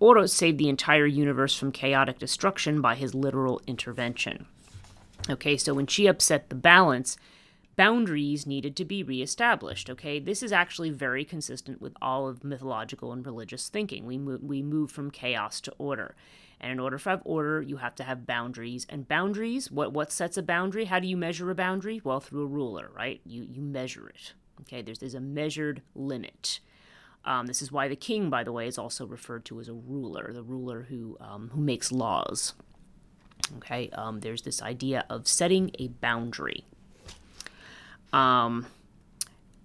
[0.00, 4.46] Oros saved the entire universe from chaotic destruction by his literal intervention.
[5.30, 7.16] Okay, so when she upset the balance,
[7.76, 9.90] boundaries needed to be reestablished.
[9.90, 14.06] Okay, this is actually very consistent with all of mythological and religious thinking.
[14.06, 16.14] We move, we move from chaos to order,
[16.60, 18.86] and in order to have order, you have to have boundaries.
[18.88, 20.86] And boundaries, what what sets a boundary?
[20.86, 22.00] How do you measure a boundary?
[22.04, 23.20] Well, through a ruler, right?
[23.24, 24.32] You you measure it.
[24.62, 26.60] Okay, there's there's a measured limit.
[27.24, 29.72] Um, this is why the king, by the way, is also referred to as a
[29.72, 32.54] ruler, the ruler who um, who makes laws.
[33.56, 36.64] Okay, um, there's this idea of setting a boundary.
[38.14, 38.66] Um,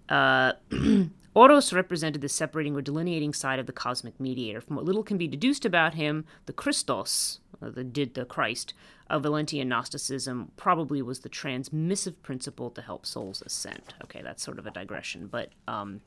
[0.10, 0.54] uh,
[1.36, 4.60] Oros represented the separating or delineating side of the cosmic mediator.
[4.60, 8.74] From what little can be deduced about him, the Christos, uh, the did the Christ
[9.10, 13.94] of Valentinian Gnosticism, probably was the transmissive principle to help souls ascend.
[14.04, 16.02] Okay, that's sort of a digression, but um,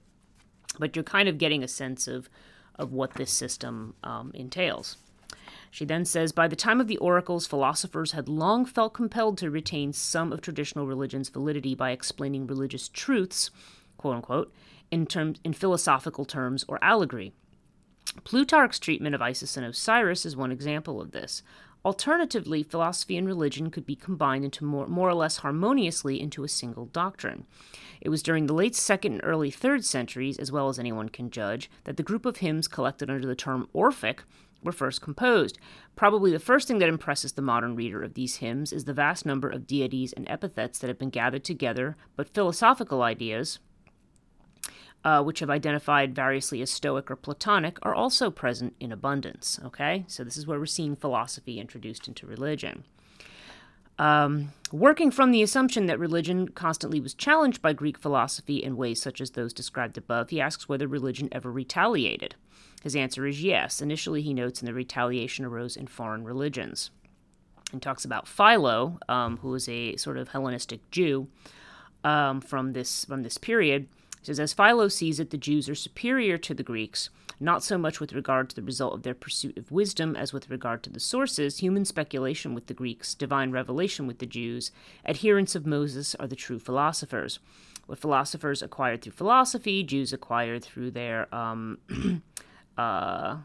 [0.78, 2.28] but you're kind of getting a sense of
[2.76, 4.96] of what this system um, entails.
[5.72, 9.50] She then says By the time of the oracles, philosophers had long felt compelled to
[9.50, 13.50] retain some of traditional religion's validity by explaining religious truths,
[13.96, 14.52] quote unquote,
[14.90, 15.08] in,
[15.42, 17.32] in philosophical terms or allegory.
[18.22, 21.42] Plutarch's treatment of Isis and Osiris is one example of this.
[21.87, 26.48] Alternatively, philosophy and religion could be combined into more, more or less harmoniously into a
[26.48, 27.46] single doctrine.
[28.02, 31.30] It was during the late second and early third centuries, as well as anyone can
[31.30, 34.24] judge, that the group of hymns collected under the term Orphic
[34.62, 35.59] were first composed.
[35.96, 39.27] Probably the first thing that impresses the modern reader of these hymns is the vast
[39.27, 43.59] number of deities and epithets that have been gathered together, but philosophical ideas,
[45.05, 49.59] uh, which have identified variously as Stoic or Platonic, are also present in abundance.
[49.64, 52.85] Okay, so this is where we're seeing philosophy introduced into religion.
[53.98, 59.01] Um, working from the assumption that religion constantly was challenged by Greek philosophy in ways
[59.01, 62.35] such as those described above, he asks whether religion ever retaliated.
[62.83, 63.81] His answer is yes.
[63.81, 66.90] Initially, he notes, and the retaliation arose in foreign religions.
[67.73, 71.29] And talks about Philo, um, who was a sort of Hellenistic Jew
[72.05, 73.88] um, from this from this period,
[74.21, 77.09] It says, as Philo sees it, the Jews are superior to the Greeks,
[77.40, 80.51] not so much with regard to the result of their pursuit of wisdom as with
[80.51, 84.71] regard to the sources, human speculation with the Greeks, divine revelation with the Jews,
[85.07, 87.38] adherents of Moses are the true philosophers.
[87.87, 91.79] What philosophers acquired through philosophy, Jews acquired through their um,
[92.78, 93.37] uh,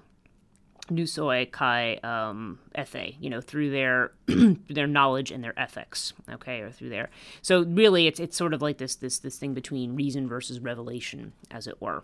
[0.92, 4.12] nusoi kai um, ethe, you know, through their
[4.70, 7.10] their knowledge and their ethics, okay, or through their.
[7.42, 11.34] So really, it's it's sort of like this this this thing between reason versus revelation,
[11.52, 12.04] as it were.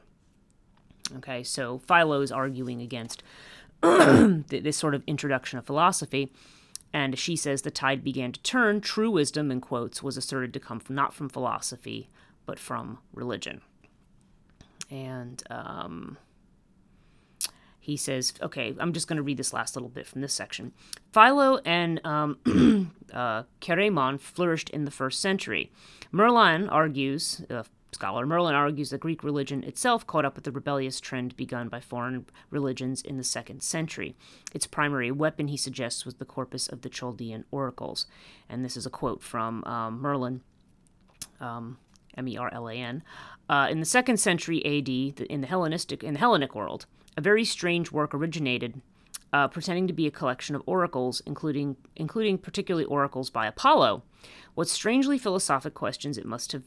[1.18, 3.24] Okay, so Philo is arguing against
[3.82, 6.32] this sort of introduction of philosophy.
[6.96, 8.80] And she says the tide began to turn.
[8.80, 12.08] True wisdom, in quotes, was asserted to come from, not from philosophy,
[12.46, 13.62] but from religion.
[14.92, 16.18] And um,
[17.84, 20.72] he says, okay, I'm just going to read this last little bit from this section.
[21.12, 23.44] Philo and um, uh,
[24.20, 25.70] flourished in the first century.
[26.14, 31.02] Merlan argues, uh, scholar Merlan argues that Greek religion itself caught up with the rebellious
[31.02, 34.16] trend begun by foreign religions in the second century.
[34.54, 38.06] Its primary weapon, he suggests, was the corpus of the Chaldean oracles.
[38.48, 40.40] And this is a quote from um, Merlan.
[41.42, 41.80] Um,
[42.18, 43.04] M E R L A N,
[43.50, 46.86] uh, in the second century AD, in the Hellenistic in the Hellenic world,
[47.18, 48.82] a very strange work originated,
[49.32, 54.04] uh, pretending to be a collection of oracles, including including particularly oracles by Apollo.
[54.56, 56.64] What strangely philosophic questions it must have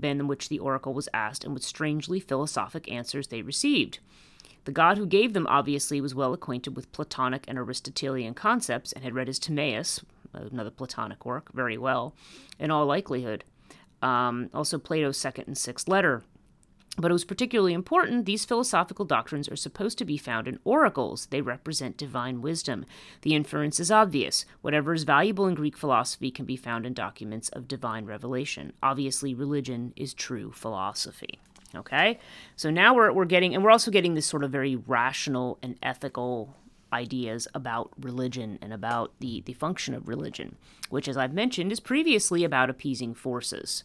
[0.00, 3.98] been in which the oracle was asked, and what strangely philosophic answers they received.
[4.64, 9.02] The god who gave them obviously was well acquainted with Platonic and Aristotelian concepts and
[9.02, 10.00] had read his Timaeus,
[10.32, 12.14] another Platonic work, very well,
[12.58, 13.44] in all likelihood.
[14.02, 16.24] Um, also, Plato's second and sixth letter
[16.98, 21.26] but it was particularly important these philosophical doctrines are supposed to be found in oracles.
[21.26, 22.84] They represent divine wisdom.
[23.22, 24.44] The inference is obvious.
[24.60, 28.74] Whatever is valuable in Greek philosophy can be found in documents of divine revelation.
[28.82, 31.40] Obviously, religion is true philosophy.
[31.74, 32.18] Okay?
[32.56, 35.78] So now we're, we're getting, and we're also getting this sort of very rational and
[35.82, 36.54] ethical
[36.92, 40.56] ideas about religion and about the, the function of religion,
[40.90, 43.84] which, as I've mentioned, is previously about appeasing forces.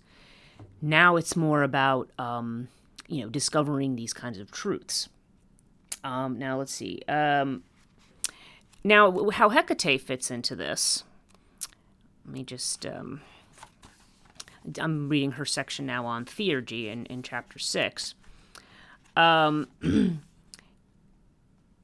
[0.81, 2.67] Now it's more about um,
[3.07, 5.09] you know, discovering these kinds of truths.
[6.03, 7.01] Um, now, let's see.
[7.07, 7.63] Um,
[8.83, 11.03] now, how Hecate fits into this.
[12.25, 12.85] Let me just.
[12.85, 13.21] Um,
[14.79, 18.15] I'm reading her section now on theurgy in, in chapter 6.
[19.15, 19.67] Um,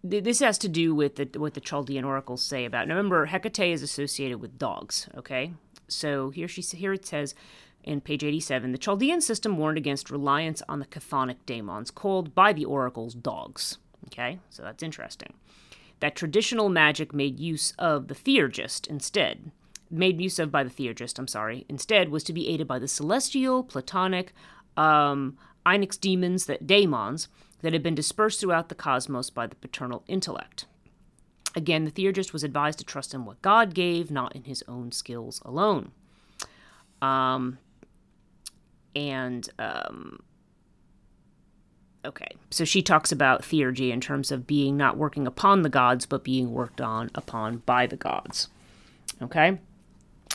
[0.03, 2.87] this has to do with the, what the Chaldean oracles say about.
[2.87, 5.07] Now, remember, Hecate is associated with dogs.
[5.15, 5.53] Okay,
[5.87, 7.35] so here she here it says,
[7.83, 12.53] in page 87, the Chaldean system warned against reliance on the chthonic daemons, called by
[12.53, 13.77] the oracles dogs.
[14.07, 15.33] Okay, so that's interesting.
[15.99, 19.51] That traditional magic made use of the theurgist instead,
[19.89, 22.87] made use of by the theurgist, I'm sorry, instead was to be aided by the
[22.87, 24.33] celestial, platonic,
[24.75, 27.29] um, Onyx demons, that daemons,
[27.61, 30.65] that had been dispersed throughout the cosmos by the paternal intellect.
[31.55, 34.91] Again, the theurgist was advised to trust in what God gave, not in his own
[34.91, 35.91] skills alone.
[37.01, 37.59] Um,
[38.95, 40.19] and um,
[42.05, 42.29] okay.
[42.49, 46.23] So she talks about theurgy in terms of being not working upon the gods but
[46.23, 48.49] being worked on upon by the gods.
[49.21, 49.59] Okay?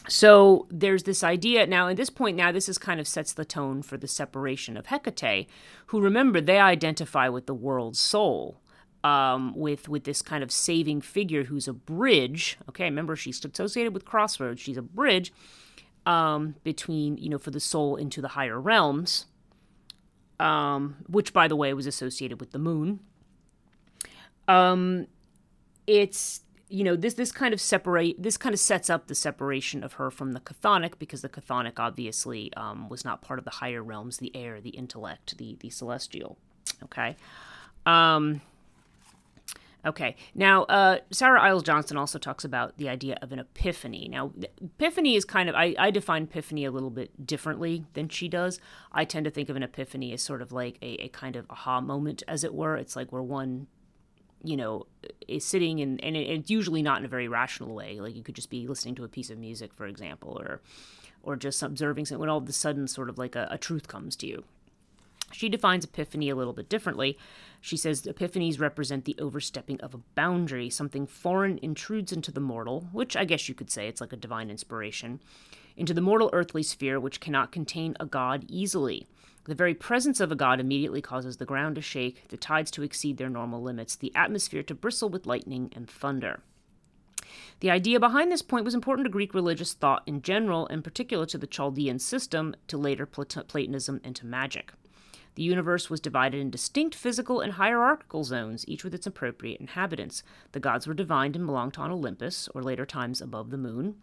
[0.09, 3.44] So there's this idea now at this point now this is kind of sets the
[3.44, 5.49] tone for the separation of hecate
[5.87, 8.61] who remember they identify with the world's soul
[9.05, 12.59] um, with with this kind of saving figure who's a bridge.
[12.68, 12.85] Okay?
[12.85, 14.61] Remember she's associated with crossroads.
[14.61, 15.33] She's a bridge
[16.09, 19.27] um, between, you know, for the soul into the higher realms,
[20.40, 23.01] um, which, by the way, was associated with the moon.
[24.49, 25.07] Um,
[25.87, 26.40] it's
[26.71, 29.94] you know this this kind of separate this kind of sets up the separation of
[29.94, 33.83] her from the chthonic because the chthonic obviously um, was not part of the higher
[33.83, 36.38] realms, the air, the intellect, the the celestial.
[36.85, 37.16] Okay.
[37.85, 38.40] Um,
[39.86, 40.16] Okay.
[40.34, 44.08] Now, uh, Sarah Iles Johnston also talks about the idea of an epiphany.
[44.10, 48.28] Now, epiphany is kind of, I, I, define epiphany a little bit differently than she
[48.28, 48.58] does.
[48.90, 51.46] I tend to think of an epiphany as sort of like a, a kind of
[51.48, 52.76] aha moment, as it were.
[52.76, 53.68] It's like where one,
[54.42, 54.86] you know,
[55.28, 58.00] is sitting in, and it's usually not in a very rational way.
[58.00, 60.60] Like you could just be listening to a piece of music, for example, or,
[61.22, 63.87] or just observing something when all of a sudden sort of like a, a truth
[63.87, 64.42] comes to you.
[65.33, 67.18] She defines epiphany a little bit differently.
[67.60, 70.70] She says epiphanies represent the overstepping of a boundary.
[70.70, 74.16] Something foreign intrudes into the mortal, which I guess you could say it's like a
[74.16, 75.20] divine inspiration,
[75.76, 79.06] into the mortal earthly sphere which cannot contain a god easily.
[79.44, 82.83] The very presence of a god immediately causes the ground to shake, the tides to
[82.83, 86.42] exceed their normal limits, the atmosphere to bristle with lightning and thunder.
[87.60, 91.26] The idea behind this point was important to Greek religious thought in general, and particular
[91.26, 94.72] to the Chaldean system, to later Platonism, and to magic.
[95.38, 100.24] The universe was divided in distinct physical and hierarchical zones, each with its appropriate inhabitants.
[100.50, 103.94] The gods were divine and belonged on Olympus, or later times above the moon.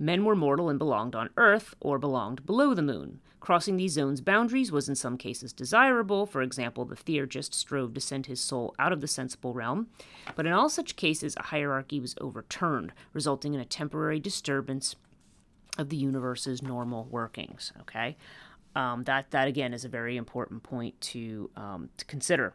[0.00, 3.20] Men were mortal and belonged on Earth, or belonged below the moon.
[3.38, 6.26] Crossing these zones' boundaries was in some cases desirable.
[6.26, 9.86] For example, the theurgist strove to send his soul out of the sensible realm.
[10.34, 14.96] But in all such cases, a hierarchy was overturned, resulting in a temporary disturbance
[15.78, 17.72] of the universe's normal workings.
[17.82, 18.16] Okay,
[18.74, 22.54] um, that that again is a very important point to um, to consider.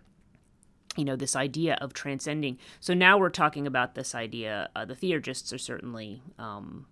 [0.95, 2.57] You know this idea of transcending.
[2.79, 4.69] So now we're talking about this idea.
[4.75, 6.85] Uh, the theurgists are certainly, um,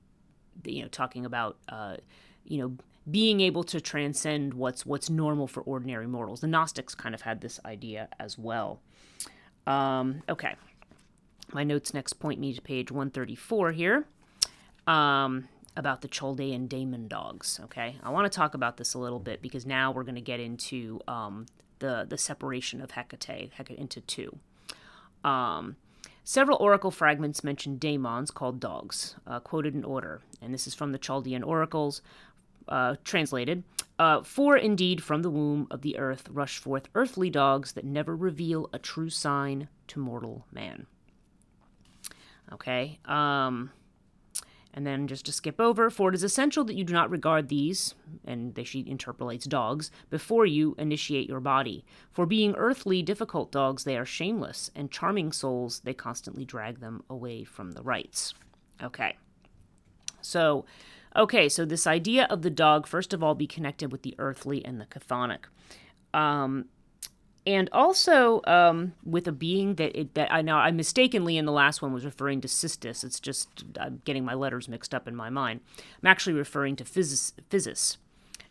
[0.66, 1.98] you know, talking about, uh,
[2.44, 2.76] you know,
[3.10, 6.42] being able to transcend what's what's normal for ordinary mortals.
[6.42, 8.82] The Gnostics kind of had this idea as well.
[9.66, 10.56] Um, okay,
[11.54, 14.06] my notes next point me to page 134 here
[14.88, 17.60] um, about the Chaldean daemon dogs.
[17.66, 20.22] Okay, I want to talk about this a little bit because now we're going to
[20.22, 21.48] get into um,
[21.80, 24.38] the the separation of Hecate, Hecate into two.
[25.24, 25.78] Um,
[26.26, 30.94] Several oracle fragments mention daemons called dogs, uh, quoted in order, and this is from
[30.94, 32.02] the Chaldean oracles,
[32.70, 33.64] uh, translated,
[34.00, 38.16] uh, for indeed from the womb of the earth rush forth earthly dogs that never
[38.16, 40.88] reveal a true sign to mortal man.
[42.54, 43.72] Okay, um,
[44.74, 47.50] and then just to skip over, for it is essential that you do not regard
[47.50, 47.96] these,
[48.26, 51.86] and she interpolates dogs, before you initiate your body.
[52.12, 57.04] For being earthly, difficult dogs, they are shameless, and charming souls, they constantly drag them
[57.10, 58.34] away from the rights.
[58.82, 59.18] Okay.
[60.22, 60.66] So,
[61.16, 64.66] Okay, so this idea of the dog, first of all, be connected with the earthly
[64.66, 65.46] and the chthonic.
[66.14, 66.66] Um,
[67.46, 71.52] and also um, with a being that it, that I now I mistakenly in the
[71.52, 73.04] last one was referring to Sistis.
[73.04, 75.60] It's just I'm getting my letters mixed up in my mind.
[76.02, 77.34] I'm actually referring to Physis.
[77.50, 77.98] Physis.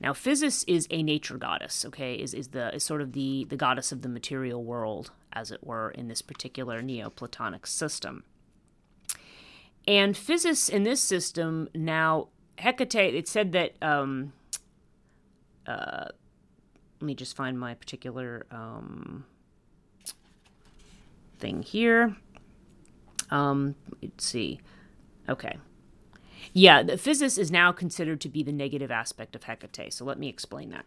[0.00, 1.84] Now, Physis is a nature goddess.
[1.86, 5.50] Okay, is is the is sort of the the goddess of the material world, as
[5.50, 8.24] it were, in this particular Neoplatonic system.
[9.88, 12.28] And Physis in this system now
[12.58, 13.74] Hecate, it said that.
[13.80, 14.34] Um,
[15.66, 16.08] uh,
[17.02, 19.24] let me just find my particular um,
[21.40, 22.14] thing here.
[23.28, 24.60] Um, let's see.
[25.28, 25.58] Okay.
[26.52, 30.16] Yeah, the physis is now considered to be the negative aspect of Hecate, so let
[30.16, 30.84] me explain that.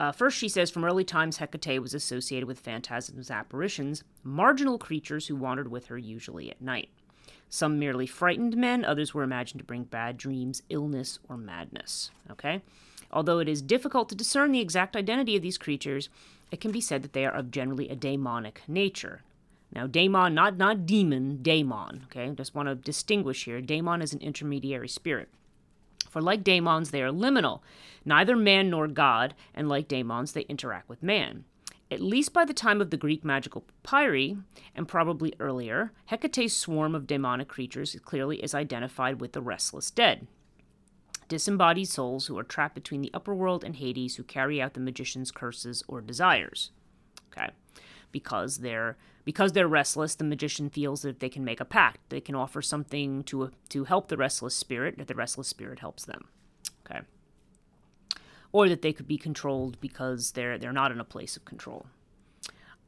[0.00, 5.26] Uh, first, she says from early times, Hecate was associated with phantasms, apparitions, marginal creatures
[5.26, 6.88] who wandered with her usually at night.
[7.50, 12.10] Some merely frightened men, others were imagined to bring bad dreams, illness, or madness.
[12.30, 12.62] Okay?
[13.12, 16.08] Although it is difficult to discern the exact identity of these creatures,
[16.50, 19.22] it can be said that they are of generally a daemonic nature.
[19.74, 22.02] Now, daemon, not not demon, daemon.
[22.06, 23.60] Okay, just want to distinguish here.
[23.60, 25.28] Daemon is an intermediary spirit.
[26.10, 27.60] For like daemons, they are liminal,
[28.04, 31.44] neither man nor god, and like daemons, they interact with man.
[31.90, 34.36] At least by the time of the Greek magical papyri,
[34.74, 40.26] and probably earlier, Hecate's swarm of demonic creatures clearly is identified with the restless dead.
[41.32, 44.80] Disembodied souls who are trapped between the upper world and Hades who carry out the
[44.80, 46.72] magician's curses or desires.
[47.32, 47.48] Okay.
[48.10, 52.00] Because they're because they're restless, the magician feels that if they can make a pact.
[52.10, 56.04] They can offer something to to help the restless spirit, if the restless spirit helps
[56.04, 56.28] them.
[56.84, 57.00] Okay
[58.52, 61.86] or that they could be controlled because they're they're not in a place of control.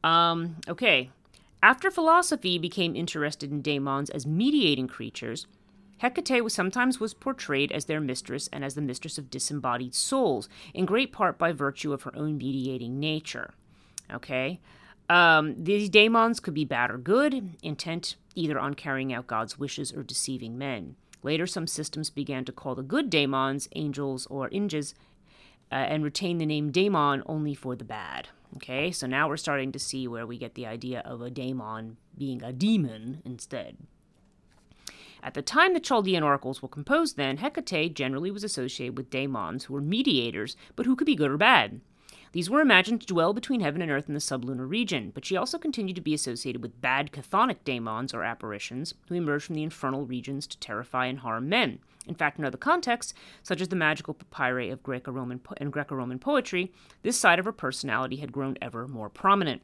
[0.05, 1.11] Um, okay.
[1.62, 5.47] After philosophy became interested in daemons as mediating creatures,
[5.99, 10.49] Hecate was sometimes was portrayed as their mistress and as the mistress of disembodied souls,
[10.72, 13.55] in great part by virtue of her own mediating nature.
[14.12, 14.61] Okay?
[15.09, 19.92] Um, these daemons could be bad or good, intent either on carrying out God's wishes
[19.92, 20.97] or deceiving men.
[21.22, 24.95] Later, some systems began to call the good daemons angels or inges,
[25.72, 28.28] uh, and retain the name daemon only for the bad.
[28.57, 31.97] Okay, so now we're starting to see where we get the idea of a daemon
[32.16, 33.76] being a demon instead.
[35.25, 39.64] At the time the Chaldean oracles were composed, then, Hecate generally was associated with daemons
[39.64, 41.81] who were mediators, but who could be good or bad.
[42.33, 45.35] These were imagined to dwell between heaven and earth in the sublunar region, but she
[45.35, 49.62] also continued to be associated with bad chthonic daemons or apparitions who emerged from the
[49.62, 51.79] infernal regions to terrify and harm men.
[52.07, 56.18] In fact, in other contexts, such as the magical papyri of Greco-Roman po- and Greco-Roman
[56.18, 56.70] poetry,
[57.03, 59.62] this side of her personality had grown ever more prominent.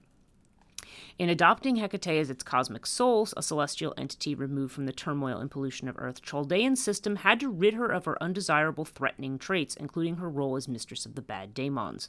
[1.18, 5.50] In adopting Hecate as its cosmic soul, a celestial entity removed from the turmoil and
[5.50, 10.16] pollution of Earth, Chaldean system had to rid her of her undesirable, threatening traits, including
[10.16, 12.08] her role as mistress of the bad daemons.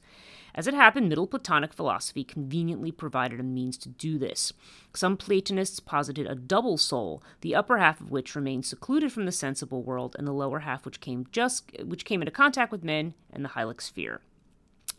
[0.56, 4.54] As it happened, Middle Platonic philosophy conveniently provided a means to do this.
[4.94, 9.32] Some Platonists posited a double soul, the upper half of which remained secluded from the
[9.32, 13.14] sensible world, and the lower half which came just which came into contact with men
[13.32, 14.22] and the Hylic sphere.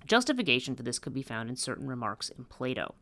[0.06, 2.94] Justification for this could be found in certain remarks in Plato.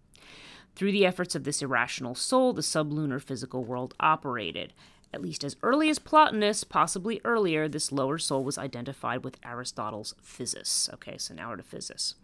[0.75, 4.73] Through the efforts of this irrational soul, the sublunar physical world operated.
[5.13, 10.15] At least as early as Plotinus, possibly earlier, this lower soul was identified with Aristotle's
[10.25, 10.93] physis.
[10.95, 12.15] Okay, so now we're to physis.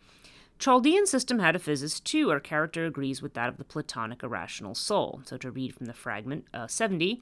[0.58, 2.30] Chaldean system had a physis too.
[2.30, 5.20] Our character agrees with that of the Platonic irrational soul.
[5.24, 7.20] So to read from the fragment uh, 70,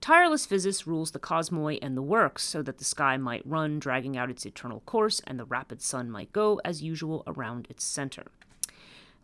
[0.00, 4.18] tireless physis rules the cosmoi and the works, so that the sky might run, dragging
[4.18, 8.24] out its eternal course, and the rapid sun might go, as usual, around its center.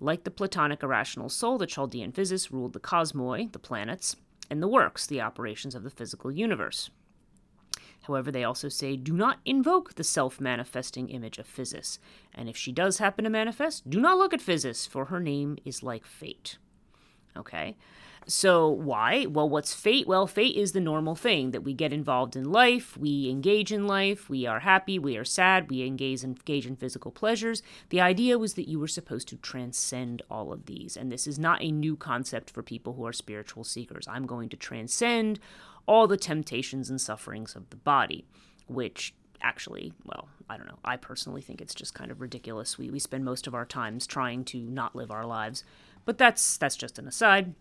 [0.01, 4.17] Like the Platonic irrational soul, the Chaldean physis ruled the cosmoi, the planets,
[4.49, 6.91] and the works, the operations of the physical universe.
[8.05, 11.99] However, they also say do not invoke the self manifesting image of Physis,
[12.35, 15.59] and if she does happen to manifest, do not look at Physis, for her name
[15.65, 16.57] is like fate.
[17.37, 17.77] Okay?
[18.27, 19.27] So, why?
[19.27, 20.07] Well, what's fate?
[20.07, 23.87] Well, fate is the normal thing that we get involved in life, we engage in
[23.87, 27.63] life, we are happy, we are sad, we engage in, engage in physical pleasures.
[27.89, 30.97] The idea was that you were supposed to transcend all of these.
[30.97, 34.07] And this is not a new concept for people who are spiritual seekers.
[34.07, 35.41] I'm going to transcend
[35.87, 38.27] all the temptations and sufferings of the body,
[38.69, 40.79] which actually, well, I don't know.
[40.85, 42.77] I personally think it's just kind of ridiculous.
[42.79, 45.65] We, we spend most of our times trying to not live our lives.
[46.05, 47.55] But that's that's just an aside.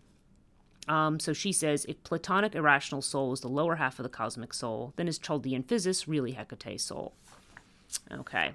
[0.88, 4.54] Um, so she says if Platonic irrational soul is the lower half of the cosmic
[4.54, 7.14] soul, then is Chaldean physis really Hecate's soul?
[8.12, 8.52] Okay.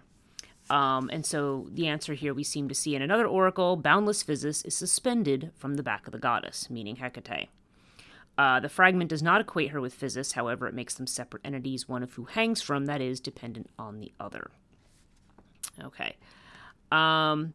[0.70, 4.66] Um, and so the answer here we seem to see in another oracle boundless physis
[4.66, 7.50] is suspended from the back of the goddess, meaning Hecate.
[8.38, 11.88] Uh, the fragment does not equate her with Physis, however, it makes them separate entities,
[11.88, 14.52] one of who hangs from, that is, dependent on the other.
[15.82, 16.18] Okay.
[16.92, 17.54] Um,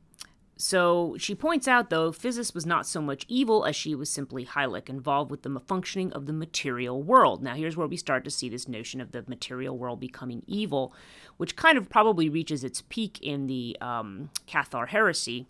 [0.61, 4.45] so she points out, though, Physis was not so much evil as she was simply
[4.45, 7.43] Hylic, involved with the functioning of the material world.
[7.43, 10.93] Now, here's where we start to see this notion of the material world becoming evil,
[11.39, 15.47] which kind of probably reaches its peak in the um, Cathar heresy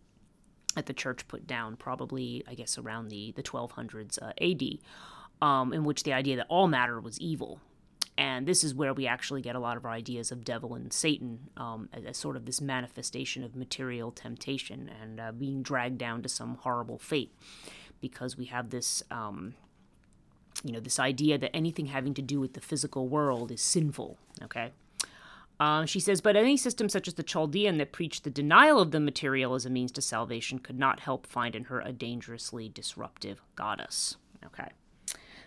[0.76, 4.78] that the church put down, probably, I guess, around the, the 1200s uh, AD,
[5.44, 7.60] um, in which the idea that all matter was evil
[8.20, 10.92] and this is where we actually get a lot of our ideas of devil and
[10.92, 15.96] Satan um, as, as, sort of this manifestation of material temptation and uh, being dragged
[15.96, 17.34] down to some horrible fate,
[18.02, 19.54] because we have this, um,
[20.62, 24.18] you know, this idea that anything having to do with the physical world is sinful.
[24.42, 24.70] Okay.
[25.58, 28.90] Uh, she says, but any system such as the Chaldean that preached the denial of
[28.90, 32.68] the material as a means to salvation could not help find in her a dangerously
[32.68, 34.16] disruptive goddess.
[34.44, 34.68] Okay.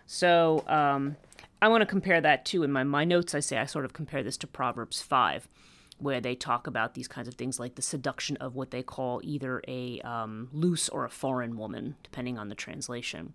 [0.05, 1.15] So, um,
[1.61, 2.63] I want to compare that too.
[2.63, 5.47] In my, my notes, I say I sort of compare this to Proverbs 5,
[5.97, 9.21] where they talk about these kinds of things like the seduction of what they call
[9.23, 13.33] either a um, loose or a foreign woman, depending on the translation,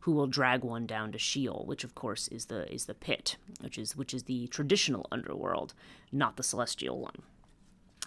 [0.00, 3.36] who will drag one down to Sheol, which of course is the is the pit,
[3.60, 5.74] which is which is the traditional underworld,
[6.10, 7.22] not the celestial one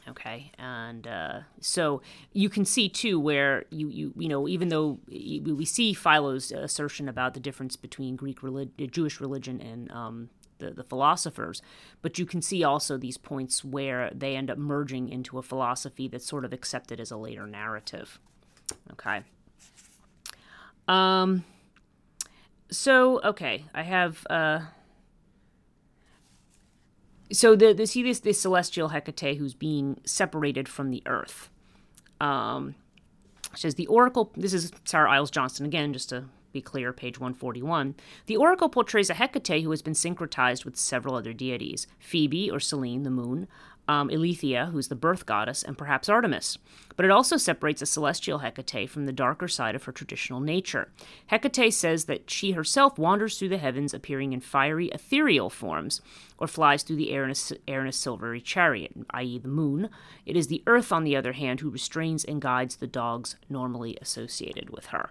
[0.07, 2.01] okay and uh, so
[2.33, 7.09] you can see too where you you you know even though we see philo's assertion
[7.09, 10.29] about the difference between greek religion jewish religion and um,
[10.59, 11.61] the, the philosophers
[12.01, 16.07] but you can see also these points where they end up merging into a philosophy
[16.07, 18.19] that's sort of accepted as a later narrative.
[18.91, 19.21] Okay.
[20.87, 21.43] Um
[22.71, 24.59] so okay i have uh
[27.31, 31.49] so the, the see this this celestial Hecate who's being separated from the earth.
[32.19, 32.75] Um,
[33.55, 34.31] says the oracle.
[34.35, 37.95] This is Sarah Iles Johnston again, just to be clear, page 141.
[38.25, 42.59] The oracle portrays a Hecate who has been syncretized with several other deities Phoebe or
[42.59, 43.47] Selene, the moon,
[43.89, 46.59] um, Eileithyia, who's the birth goddess, and perhaps Artemis.
[46.95, 50.91] But it also separates a celestial Hecate from the darker side of her traditional nature.
[51.31, 56.01] Hecate says that she herself wanders through the heavens, appearing in fiery, ethereal forms,
[56.37, 57.35] or flies through the air in a,
[57.67, 59.89] air in a silvery chariot, i.e., the moon.
[60.23, 63.97] It is the earth, on the other hand, who restrains and guides the dogs normally
[63.99, 65.09] associated with her.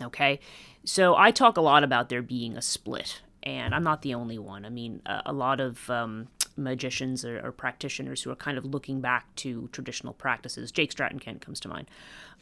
[0.00, 0.40] Okay,
[0.82, 4.38] so I talk a lot about there being a split, and I'm not the only
[4.38, 4.64] one.
[4.64, 8.64] I mean, a, a lot of um, magicians or, or, practitioners who are kind of
[8.64, 10.72] looking back to traditional practices.
[10.72, 11.88] Jake Stratton Kent comes to mind.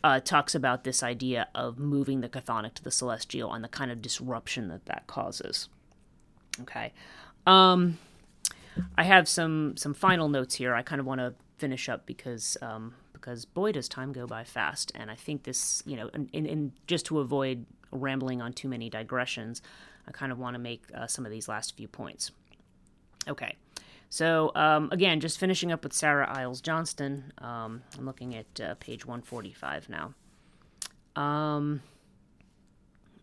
[0.03, 3.91] Uh, talks about this idea of moving the chthonic to the celestial and the kind
[3.91, 5.69] of disruption that that causes.
[6.63, 6.93] Okay,
[7.47, 7.99] um,
[8.97, 10.75] I have some some final notes here.
[10.75, 14.45] I kind of want to finish up because um, because boy does time go by
[14.45, 18.89] fast, and I think this you know, and, just to avoid rambling on too many
[18.89, 19.61] digressions,
[20.09, 22.31] I kind of want to make uh, some of these last few points.
[23.29, 23.57] Okay.
[24.11, 27.33] So um, again, just finishing up with Sarah Iles Johnston.
[27.39, 30.15] Um, I'm looking at uh, page 145 now.
[31.17, 31.83] Um,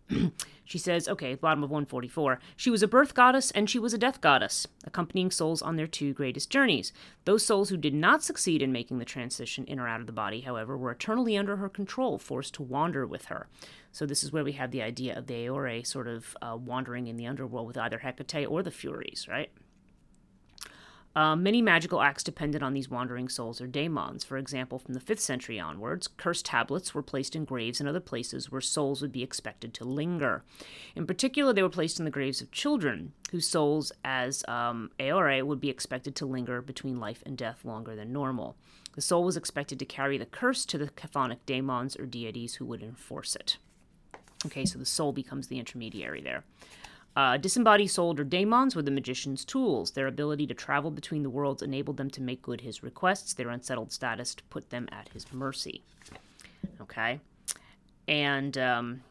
[0.67, 3.97] She says, okay, bottom of 144, she was a birth goddess and she was a
[3.97, 6.91] death goddess, accompanying souls on their two greatest journeys.
[7.23, 10.11] Those souls who did not succeed in making the transition in or out of the
[10.11, 13.47] body, however, were eternally under her control, forced to wander with her.
[13.93, 17.07] So this is where we have the idea of the Aore sort of uh, wandering
[17.07, 19.49] in the underworld with either Hecate or the Furies, right?
[21.17, 24.23] Uh, many magical acts depended on these wandering souls or daemons.
[24.23, 27.99] For example, from the 5th century onwards, cursed tablets were placed in graves and other
[27.99, 30.43] places where souls would be expected to linger.
[30.95, 35.43] In particular, they were placed in the graves of children, whose souls, as um, Aore,
[35.43, 38.55] would be expected to linger between life and death longer than normal.
[38.93, 42.65] The soul was expected to carry the curse to the chthonic daemons or deities who
[42.65, 43.57] would enforce it.
[44.45, 46.43] Okay, so the soul becomes the intermediary there.
[47.17, 49.89] Uh, disembodied souls or daemons were the magician's tools.
[49.89, 53.49] Their ability to travel between the worlds enabled them to make good his requests, their
[53.49, 55.81] unsettled status put them at his mercy.
[56.79, 57.19] Okay?
[58.07, 59.01] And um,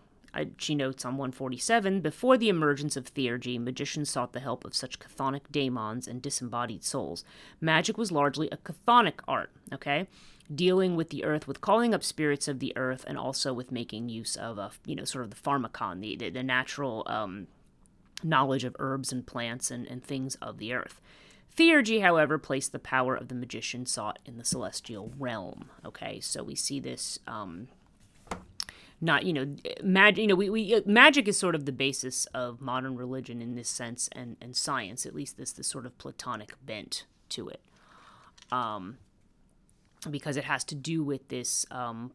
[0.57, 5.01] she notes on 147 before the emergence of theurgy, magicians sought the help of such
[5.01, 7.25] chthonic daemons and disembodied souls.
[7.61, 10.07] Magic was largely a chthonic art, okay?
[10.55, 14.11] Dealing with the earth, with calling up spirits of the earth, and also with making
[14.11, 17.49] use of a, you know, sort of the pharmakon, the, the, the natural um,
[18.23, 21.01] knowledge of herbs and plants and, and things of the earth.
[21.57, 25.71] Theurgy, however, placed the power of the magician sought in the celestial realm.
[25.85, 27.19] Okay, so we see this.
[27.27, 27.69] Um,
[29.01, 32.25] not you know magic you know we, we uh, magic is sort of the basis
[32.27, 35.97] of modern religion in this sense and and science at least this this sort of
[35.99, 37.61] platonic bent to it
[38.51, 38.97] um
[40.11, 42.11] because it has to do with this um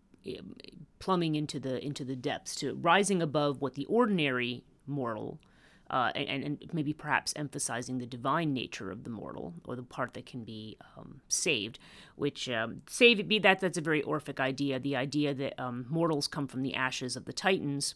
[0.99, 5.39] plumbing into the into the depths to rising above what the ordinary mortal
[5.91, 10.13] uh, and, and, maybe perhaps emphasizing the divine nature of the mortal or the part
[10.13, 11.77] that can be um, saved,
[12.15, 14.79] which um, save be that that's a very Orphic idea.
[14.79, 17.95] The idea that um, mortals come from the ashes of the Titans,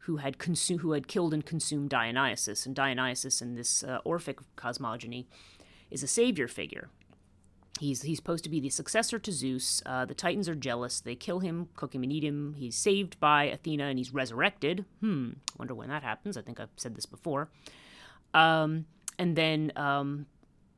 [0.00, 4.38] who had consumed, who had killed and consumed Dionysus, and Dionysus in this uh, Orphic
[4.54, 5.26] cosmogony
[5.90, 6.90] is a savior figure.
[7.80, 9.82] He's he's supposed to be the successor to Zeus.
[9.86, 11.00] Uh, the Titans are jealous.
[11.00, 12.54] They kill him, cook him, and eat him.
[12.54, 14.84] He's saved by Athena, and he's resurrected.
[15.00, 15.30] Hmm.
[15.58, 16.36] Wonder when that happens.
[16.36, 17.48] I think I've said this before.
[18.34, 18.86] Um,
[19.18, 20.26] and then um,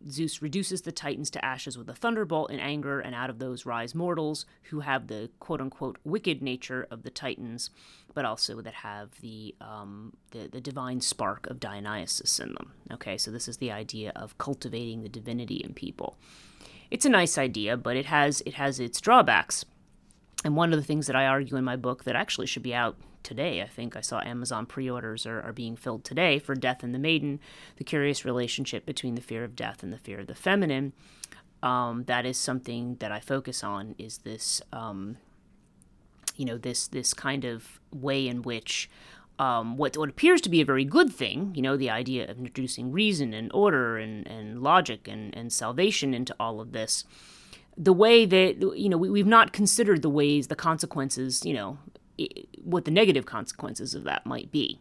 [0.08, 3.66] Zeus reduces the Titans to ashes with a thunderbolt in anger, and out of those
[3.66, 7.70] rise mortals who have the quote unquote wicked nature of the Titans,
[8.14, 12.72] but also that have the, um, the, the divine spark of Dionysus in them.
[12.92, 16.16] Okay, so this is the idea of cultivating the divinity in people
[16.90, 19.64] it's a nice idea, but it has it has its drawbacks.
[20.44, 22.74] And one of the things that I argue in my book that actually should be
[22.74, 26.82] out today, I think I saw Amazon pre-orders are, are being filled today for Death
[26.82, 27.40] and the Maiden,
[27.76, 30.92] the curious relationship between the fear of death and the fear of the feminine.
[31.62, 33.94] Um, that is something that I focus on.
[33.96, 35.16] Is this, um,
[36.36, 38.90] you know, this this kind of way in which
[39.38, 42.38] um, what, what appears to be a very good thing, you know, the idea of
[42.38, 47.04] introducing reason and order and, and logic and, and salvation into all of this,
[47.76, 51.78] the way that, you know, we, we've not considered the ways, the consequences, you know,
[52.62, 54.80] what the negative consequences of that might be.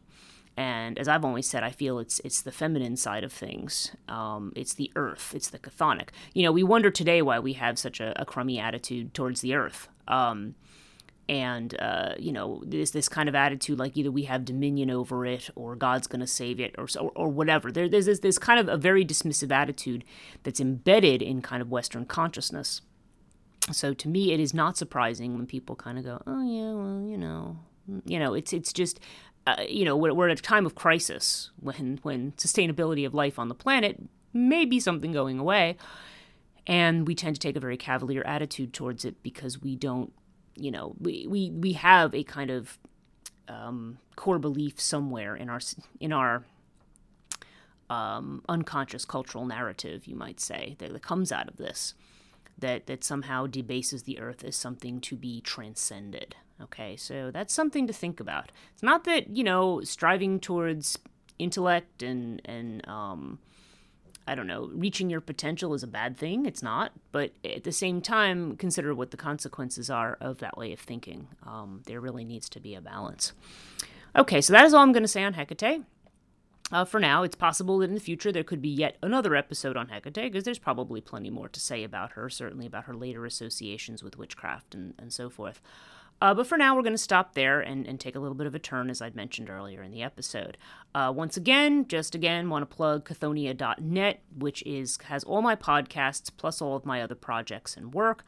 [0.56, 3.96] And as I've always said, I feel it's it's the feminine side of things.
[4.08, 5.34] Um, it's the earth.
[5.34, 6.10] It's the chthonic.
[6.34, 9.56] You know, we wonder today why we have such a, a crummy attitude towards the
[9.56, 9.88] earth.
[10.08, 10.54] Um,
[11.30, 15.26] and uh, you know there's this kind of attitude like either we have dominion over
[15.26, 17.72] it or god's going to save it or, or, or whatever.
[17.72, 20.04] There, there's this, this kind of a very dismissive attitude
[20.44, 22.82] that's embedded in kind of western consciousness.
[23.72, 27.10] So to me it is not surprising when people kind of go oh yeah well
[27.10, 27.58] you know
[28.06, 29.00] you know it's it's just
[29.48, 33.40] uh, you know we're, we're at a time of crisis when when sustainability of life
[33.40, 34.02] on the planet
[34.34, 35.78] may be something going away
[36.66, 40.14] and we tend to take a very cavalier attitude towards it because we don't
[40.56, 42.78] you know, we, we, we have a kind of
[43.48, 45.60] um, core belief somewhere in our
[46.00, 46.46] in our
[47.90, 51.94] um, unconscious cultural narrative, you might say, that, that comes out of this,
[52.58, 56.36] that that somehow debases the earth as something to be transcended.
[56.62, 58.52] Okay, so that's something to think about.
[58.74, 60.98] It's not that you know striving towards
[61.40, 63.40] intellect and and um,
[64.26, 66.46] I don't know, reaching your potential is a bad thing.
[66.46, 66.94] It's not.
[67.12, 71.28] But at the same time, consider what the consequences are of that way of thinking.
[71.46, 73.34] Um, there really needs to be a balance.
[74.16, 75.84] Okay, so that is all I'm going to say on Hecate.
[76.72, 79.76] Uh, for now, it's possible that in the future there could be yet another episode
[79.76, 83.26] on Hecate, because there's probably plenty more to say about her, certainly about her later
[83.26, 85.62] associations with witchcraft and, and so forth.
[86.24, 88.48] Uh, but for now, we're going to stop there and, and take a little bit
[88.48, 90.58] of a turn, as I'd mentioned earlier in the episode.
[90.96, 96.32] Uh, once again, just again, want to plug chthoniya.net, which is has all my podcasts
[96.36, 98.24] plus all of my other projects and work.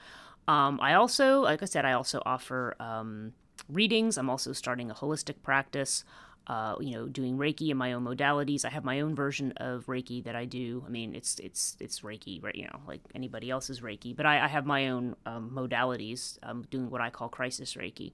[0.46, 3.32] Um, I also, like I said, I also offer um,
[3.70, 4.18] readings.
[4.18, 6.04] I'm also starting a holistic practice.
[6.48, 8.66] Uh, you know, doing Reiki in my own modalities.
[8.66, 10.84] I have my own version of Reiki that I do.
[10.86, 12.56] I mean, it's it's it's Reiki, right?
[12.56, 16.38] You know, like anybody else's Reiki, but I, I have my own um, modalities.
[16.44, 18.14] I'm doing what I call crisis Reiki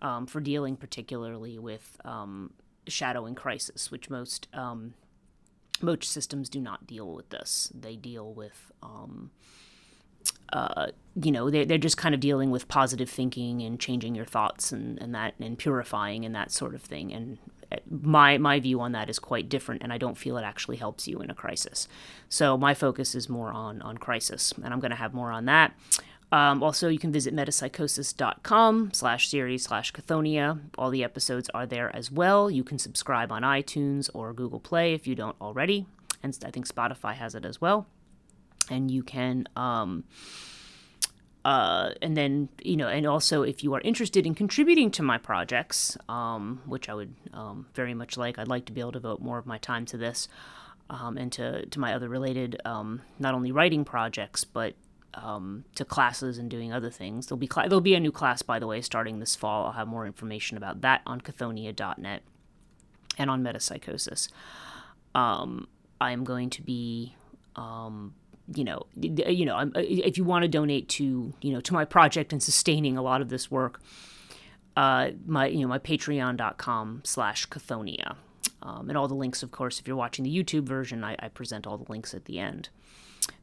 [0.00, 2.52] um, for dealing particularly with um,
[2.86, 4.94] shadow and crisis, which most um,
[5.82, 7.70] most systems do not deal with this.
[7.74, 9.30] They deal with um,
[10.52, 14.24] uh, you know, they're, they're just kind of dealing with positive thinking and changing your
[14.24, 17.12] thoughts and, and that and purifying and that sort of thing.
[17.12, 17.38] And
[17.88, 21.06] my my view on that is quite different, and I don't feel it actually helps
[21.08, 21.88] you in a crisis.
[22.28, 25.44] So my focus is more on on crisis, and I'm going to have more on
[25.46, 25.74] that.
[26.32, 30.60] Um, also, you can visit metapsychosis.com slash series slash Chthoniya.
[30.78, 32.48] All the episodes are there as well.
[32.48, 35.86] You can subscribe on iTunes or Google Play if you don't already.
[36.22, 37.88] And I think Spotify has it as well
[38.70, 40.04] and you can um,
[41.44, 45.18] uh, and then you know and also if you are interested in contributing to my
[45.18, 48.98] projects um, which i would um, very much like i'd like to be able to
[48.98, 50.28] devote more of my time to this
[50.90, 54.74] um, and to, to my other related um, not only writing projects but
[55.14, 57.26] um, to classes and doing other things.
[57.26, 59.66] There'll be cl- there'll be a new class by the way starting this fall.
[59.66, 62.22] I'll have more information about that on chthoniya.net
[63.18, 64.28] and on metapsychosis.
[65.14, 65.66] Um,
[66.00, 67.16] i'm going to be
[67.56, 68.14] um,
[68.54, 71.84] you know, you know, uh, if you want to donate to, you know, to my
[71.84, 73.80] project and sustaining a lot of this work,
[74.76, 78.16] uh, my, you know, my patreon.com slash Chthoniya.
[78.62, 81.28] Um, and all the links, of course, if you're watching the YouTube version, I, I
[81.28, 82.68] present all the links at the end.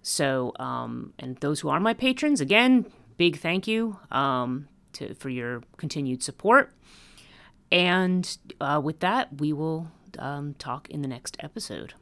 [0.02, 2.86] So, um, and those who are my patrons, again,
[3.18, 6.74] big thank you um, to, for your continued support.
[7.72, 11.94] And uh, with that, we will um, talk in the next episode.